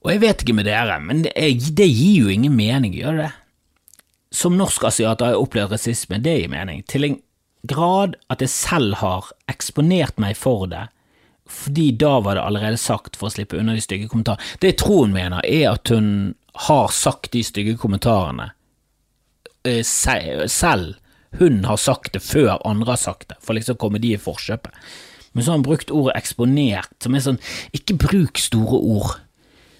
[0.02, 1.34] Og jeg vet ikke med dere, men det,
[1.74, 3.34] det gir jo ingen mening, gjør det det?
[4.32, 7.20] Som norsk-asiater har jeg opplevd rasisme, det gir mening, til en
[7.62, 10.88] grad at jeg selv har eksponert meg for det,
[11.52, 14.58] fordi da var det allerede sagt for å slippe unna de stygge kommentarene.
[14.60, 16.34] Det jeg tror hun mener, er at hun
[16.68, 18.50] har sagt de stygge kommentarene
[19.68, 20.98] eh, selv.
[21.40, 24.74] Hun har sagt det før andre har sagt det, for liksom kommer de i forkjøpet.
[25.32, 27.40] Men så har han brukt ordet eksponert, som er sånn,
[27.72, 29.14] ikke bruk store ord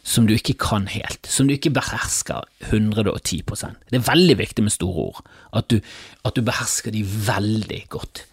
[0.03, 4.75] som du ikke kan helt, som du ikke behersker 110% Det er veldig viktig med
[4.75, 5.21] store ord,
[5.55, 5.79] at du,
[6.27, 8.25] at du behersker de veldig godt.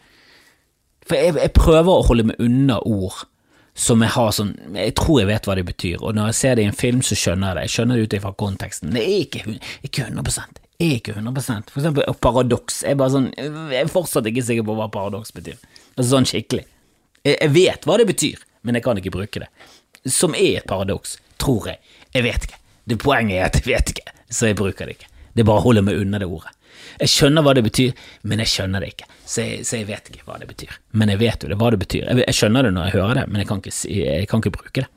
[1.06, 3.26] For jeg, jeg, prøver å holde meg unna ord
[3.80, 6.58] som jeg har sånn Jeg tror jeg vet hva det betyr, og når jeg ser
[6.58, 7.68] det i en film, så skjønner jeg det.
[7.68, 8.92] Jeg skjønner det ut ifra konteksten.
[8.96, 12.84] Det er ikke, ikke 100 er ikke 100 For eksempel paradoks.
[12.88, 15.58] Jeg sånn Jeg er fortsatt ikke sikker på hva paradoks betyr.
[15.96, 16.66] Altså sånn skikkelig.
[17.24, 19.50] Jeg, jeg vet hva det betyr, men jeg kan ikke bruke det.
[20.08, 21.80] Som er et paradoks tror jeg.
[22.16, 22.60] Jeg vet ikke.
[22.90, 25.10] Det Poenget er at jeg vet ikke, så jeg bruker det ikke.
[25.38, 26.56] Det bare å holde meg unna det ordet.
[27.00, 27.92] Jeg skjønner hva det betyr,
[28.28, 30.80] men jeg skjønner det ikke, så jeg, så jeg vet ikke hva det betyr.
[31.00, 32.08] Men jeg vet jo det, hva det betyr.
[32.08, 34.56] Jeg, jeg skjønner det når jeg hører det, men jeg kan ikke, jeg kan ikke
[34.58, 34.90] bruke det.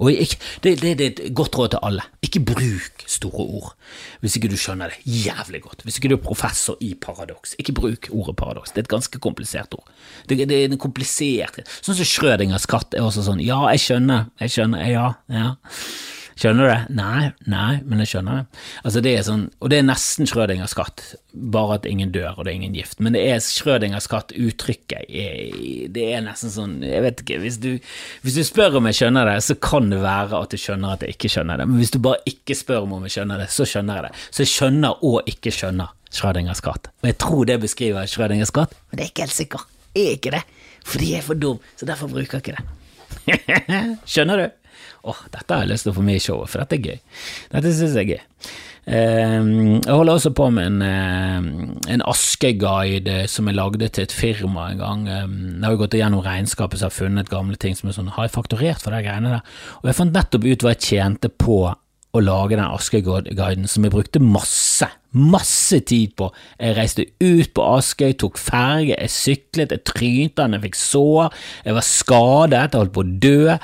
[0.00, 2.04] Og ikke, det, det, det, er et godt råd til alle.
[2.24, 3.74] Ikke bruk store ord
[4.22, 5.82] hvis ikke du skjønner det jævlig godt.
[5.84, 8.70] Hvis ikke du er professor i paradoks, ikke bruk ordet paradoks.
[8.72, 9.90] Det er et ganske komplisert ord.
[10.28, 13.42] Det, det er en komplisert Sånn som Schrødingers katt er også sånn.
[13.44, 14.30] Ja, jeg skjønner.
[14.40, 14.86] Jeg skjønner.
[14.88, 15.52] Ja, ja.
[16.38, 16.96] Skjønner du det?
[16.96, 18.60] Nei, nei, men jeg skjønner det.
[18.82, 21.02] Altså det er sånn, Og det er nesten Schrødingers katt,
[21.32, 23.00] bare at ingen dør og det er ingen gift.
[23.04, 25.10] Men det er Schrødingers katt-uttrykket.
[25.92, 27.70] Det er nesten sånn Jeg vet ikke, hvis du,
[28.24, 31.04] hvis du, spør om jeg skjønner det, så kan det være at du skjønner at
[31.06, 31.68] jeg ikke skjønner det.
[31.70, 34.24] Men hvis du bare ikke spør om jeg skjønner det, så skjønner jeg det.
[34.30, 36.90] Så jeg skjønner og ikke skjønner Schrødingers katt.
[37.02, 39.68] Og jeg tror det beskriver Schrødingers katt, men det er ikke helt sikker.
[39.92, 40.42] Jeg er ikke det.
[40.88, 42.68] Fordi jeg er for dum, så derfor bruker jeg ikke det.
[44.12, 44.61] skjønner du?
[45.04, 47.00] Åh, dette har jeg lyst til å få med i showet, for dette er gøy.
[47.54, 48.52] Dette synes jeg er gøy.
[48.82, 54.14] Ehm, jeg holder også på med en, uh, en askeguide som jeg lagde til et
[54.14, 55.04] firma en gang.
[55.06, 58.34] Jeg har gått igjennom regnskapet så jeg funnet gamle ting som er sånn, har jeg
[58.34, 59.54] fakturert for de greiene der?
[59.82, 61.60] Og jeg fant nettopp ut hva jeg tjente på
[62.12, 66.28] å lage den Askøy-guiden, som jeg brukte masse, masse tid på.
[66.60, 71.32] Jeg reiste ut på Askøy, tok ferge, jeg syklet, jeg trynte den, jeg fikk sår,
[71.64, 73.56] jeg var skadet, jeg holdt på å dø.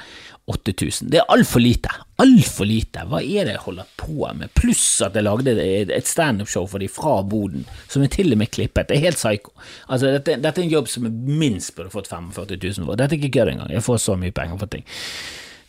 [0.49, 1.11] 8000.
[1.13, 1.93] Det er altfor lite.
[2.23, 3.05] Altfor lite.
[3.09, 4.53] Hva er det jeg holder på med?
[4.57, 8.51] Pluss at jeg lagde et standup-show for de fra Boden, som er til og med
[8.55, 8.89] klippet.
[8.89, 9.53] Det er helt psycho.
[9.89, 12.97] Altså, dette, dette, er en jobb som jeg minst burde fått 45 000 for.
[12.97, 13.77] Dette er ikke kødd engang.
[13.77, 14.89] Jeg får så mye penger for ting.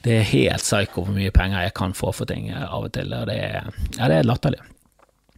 [0.06, 3.12] Det er helt psycho hvor mye penger jeg kan få for ting av og til,
[3.14, 3.68] og det er,
[3.98, 4.64] ja, det er latterlig.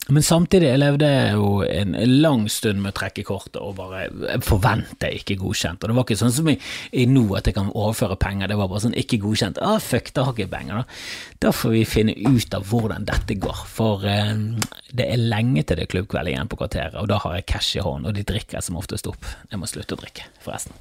[0.09, 1.93] Men samtidig, jeg levde jo en
[2.23, 5.83] lang stund med å trekke kortet og bare forvente ikke godkjent.
[5.83, 6.55] Og det var ikke sånn som i,
[6.97, 9.61] i nå at jeg kan overføre penger, det var bare sånn ikke godkjent.
[9.61, 10.99] Ah, fuck, da har ikke penger, da.
[11.45, 14.33] Da får vi finne ut av hvordan dette går, for eh,
[14.89, 17.77] det er lenge til det er klubbkveld igjen på kvarteret, og da har jeg cash
[17.77, 19.29] i hånden, og de drikker som oftest opp.
[19.53, 20.75] Jeg må slutte å drikke, forresten.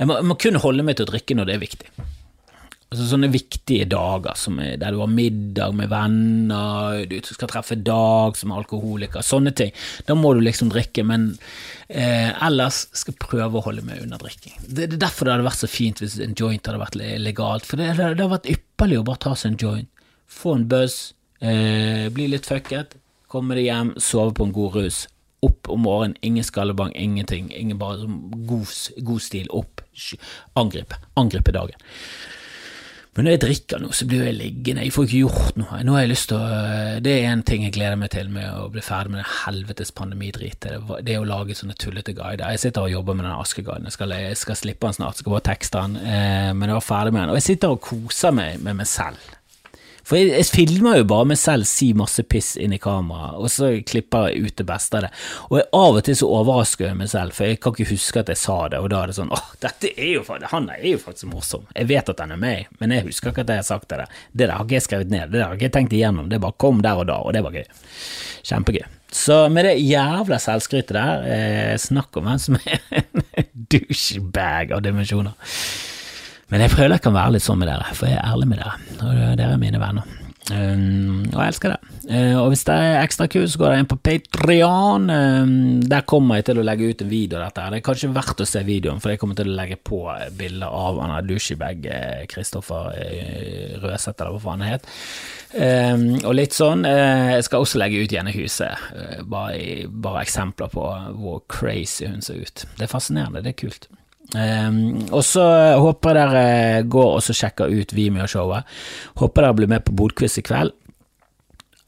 [0.00, 1.94] Jeg må, jeg må kun holde meg til å drikke når det er viktig.
[2.88, 8.38] Altså Sånne viktige dager er, der du har middag med venner, du skal treffe Dag
[8.38, 9.74] som er alkoholiker, sånne ting.
[10.08, 11.26] Da må du liksom drikke, men
[11.88, 14.56] eh, ellers skal prøve å holde meg unna drikking.
[14.62, 17.68] Det, det, er derfor det hadde vært så fint hvis en joint hadde vært legalt,
[17.68, 20.06] for det, det, det hadde vært ypperlig å bare ta seg en joint,
[20.38, 20.96] få en buzz,
[21.44, 22.96] eh, bli litt fucket,
[23.28, 25.02] komme deg hjem, sove på en god rus.
[25.44, 27.52] Opp om morgenen, ingen skallebang, ingenting.
[27.54, 28.08] Ingen bare
[28.48, 28.72] god,
[29.06, 29.84] god stil, opp,
[30.58, 31.76] angripe, angripe dagen.
[33.18, 35.78] Men når jeg drikker noe, så blir jeg liggende, jeg får ikke gjort noe.
[35.82, 36.58] Nå har jeg lyst til å,
[37.02, 39.90] Det er en ting jeg gleder meg til med å bli ferdig med den helvetes
[39.90, 40.68] pandemidritet.
[41.02, 42.46] Det, er å lage sånne tullete guider.
[42.54, 43.90] Jeg sitter og jobber med den askeguiden.
[43.90, 45.98] Jeg skal, jeg skal slippe den snart, skal bare tekste den.
[45.98, 47.34] Eh, men jeg var ferdig med den.
[47.34, 49.34] Og jeg sitter og koser meg med meg selv.
[50.08, 53.50] For jeg, jeg, filmer jo bare meg selv si masse piss inn i kamera, og
[53.52, 55.10] så klipper jeg ut det beste av det.
[55.50, 58.22] Og jeg, av og til så overrasker jeg meg selv, for jeg kan ikke huske
[58.22, 60.86] at jeg sa det, og da er det sånn åh, dette er jo, han er
[60.88, 61.66] jo faktisk morsom.
[61.76, 64.08] Jeg vet at han er med, men jeg husker ikke at jeg har sagt det.
[64.32, 66.40] Det der har ikke jeg skrevet ned, det der har ikke jeg tenkt igjennom, det
[66.40, 67.68] bare kom der og da, og det var gøy.
[68.48, 68.86] Kjempegøy.
[69.12, 72.80] Så med det jævla selvskrytet der, eh, snakk om hvem som er
[73.40, 75.36] en douchebag av dimensjoner.
[76.48, 78.62] Men jeg føler jeg kan være litt sånn med dere, for jeg er ærlig med
[78.62, 80.16] dere, og dere er mine venner.
[80.48, 81.96] Um, og jeg elsker det.
[82.08, 85.10] Uh, og hvis det er ekstra kult, så går jeg inn på Patrion.
[85.12, 85.50] Um,
[85.84, 87.66] der kommer jeg til å legge ut en video av dette.
[87.74, 90.00] Det er kanskje verdt å se videoen, for jeg kommer til å legge på
[90.38, 91.84] bilder av han douchebag
[92.32, 94.88] Kristoffer uh, Røseth, eller hva faen det het.
[95.52, 96.88] Um, og litt sånn.
[96.88, 100.88] Uh, jeg skal også legge ut Gjennehuset, uh, bare, bare eksempler på
[101.20, 102.64] hvor crazy hun ser ut.
[102.78, 103.90] Det er fascinerende, det er kult.
[104.36, 105.44] Um, og så
[105.80, 108.68] håper jeg dere går og sjekker ut Vimeo-showet.
[109.22, 110.74] Håper dere blir med på Bodquiz i kveld.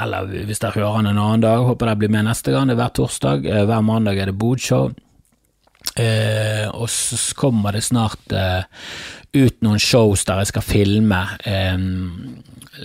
[0.00, 2.70] Eller hvis dere hører han en annen dag, håper dere blir med neste gang.
[2.70, 3.44] Det er hver torsdag.
[3.44, 4.92] Uh, hver mandag er det Bodshow.
[5.96, 8.62] Uh, og så kommer det snart uh,
[9.36, 11.24] ut noen shows der jeg skal filme.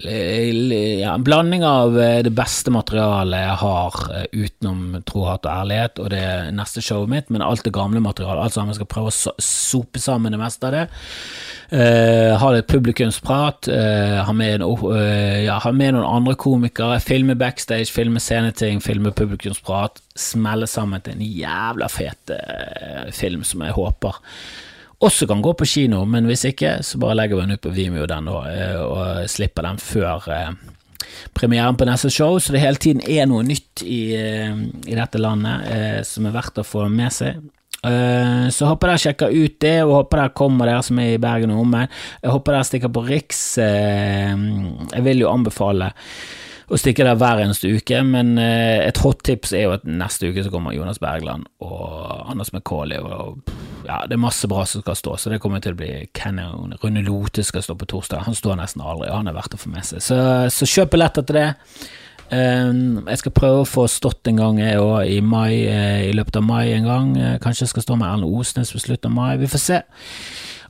[0.04, 5.52] Ja, en blanding av eh, det beste materialet jeg har eh, utenom Tro, hat og
[5.54, 6.26] ærlighet og det
[6.58, 8.44] neste showet mitt, men alt det gamle materialet.
[8.44, 8.66] Altså.
[8.66, 10.84] Jeg skal prøve å sope sammen det meste av det.
[11.66, 13.70] Uh, ha litt publikumsprat.
[13.72, 17.00] Uh, ha, med, uh, ja, ha med noen andre komikere.
[17.02, 20.04] Filme backstage, filme sceneting, filme publikumsprat.
[20.14, 22.36] Smelle sammen til en jævla fet
[23.16, 24.22] film som jeg håper
[25.04, 27.74] også kan gå på kino, men hvis ikke, så bare legger vi den ut på
[27.76, 30.54] Vimeo den og, eh, og slipper den før eh,
[31.36, 34.56] premieren på neste show, så det hele tiden er noe nytt i, eh,
[34.88, 37.44] i dette landet som er verdt å få med seg.
[37.86, 41.52] Så håper dere sjekker ut det, og håper dere kommer dere som er i Bergen
[41.54, 41.92] og omegn.
[42.24, 43.42] Jeg håper dere stikker på Riks.
[43.62, 45.92] Jeg vil jo anbefale
[46.66, 50.48] å stikke der hver eneste uke, men et hot tips er jo at neste uke
[50.48, 53.44] så kommer Jonas Bergland og Anders McCauley og
[53.88, 56.74] ja, det er masse bra som skal stå, så det kommer til å bli canon.
[56.82, 58.26] Rune Lote skal stå på torsdag.
[58.28, 60.04] Han står nesten aldri, han er verdt å få med seg.
[60.04, 60.18] Så,
[60.54, 61.50] så kjøp billetter til det.
[62.26, 66.14] Um, jeg skal prøve å få stått en gang, jeg òg, i mai, uh, i
[66.18, 67.12] løpet av mai en gang.
[67.20, 69.38] Uh, kanskje jeg skal stå med Erlend Osnes på slutten av mai.
[69.42, 69.82] Vi får se.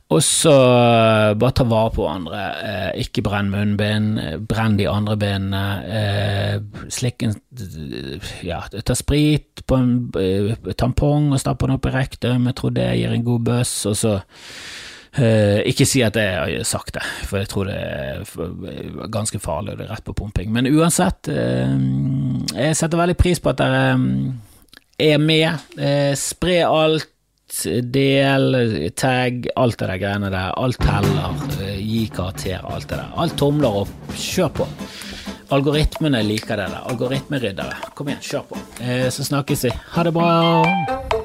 [0.06, 2.42] Og så uh, bare ta vare på andre.
[2.62, 5.62] Eh, ikke brenn munnbind, brenn de andre benene.
[5.82, 7.34] Eh, slikk en
[8.46, 9.94] Ja, ta sprit på en
[10.78, 12.46] tampong og stapp den opp i rektum.
[12.46, 13.74] Jeg tror det gir en god bøss.
[13.90, 14.20] Og så
[15.16, 19.78] ikke si at jeg har sagt det, for jeg tror det er ganske farlig, og
[19.80, 20.50] det er rett på pumping.
[20.52, 23.96] Men uansett, jeg setter veldig pris på at dere
[25.00, 25.64] er med.
[26.20, 27.15] spre alt
[27.46, 30.54] del, tag, alt det der greiene der.
[30.58, 31.36] Alt teller,
[31.78, 33.12] gi karakter, alt det der.
[33.16, 34.68] Alt tomler opp, kjør på.
[35.54, 36.80] Algoritmene liker det der.
[36.90, 37.92] Algoritmeryddere.
[37.94, 38.64] Kom igjen, kjør på.
[38.82, 39.76] Eh, så snakkes vi.
[39.94, 41.15] Ha det bra.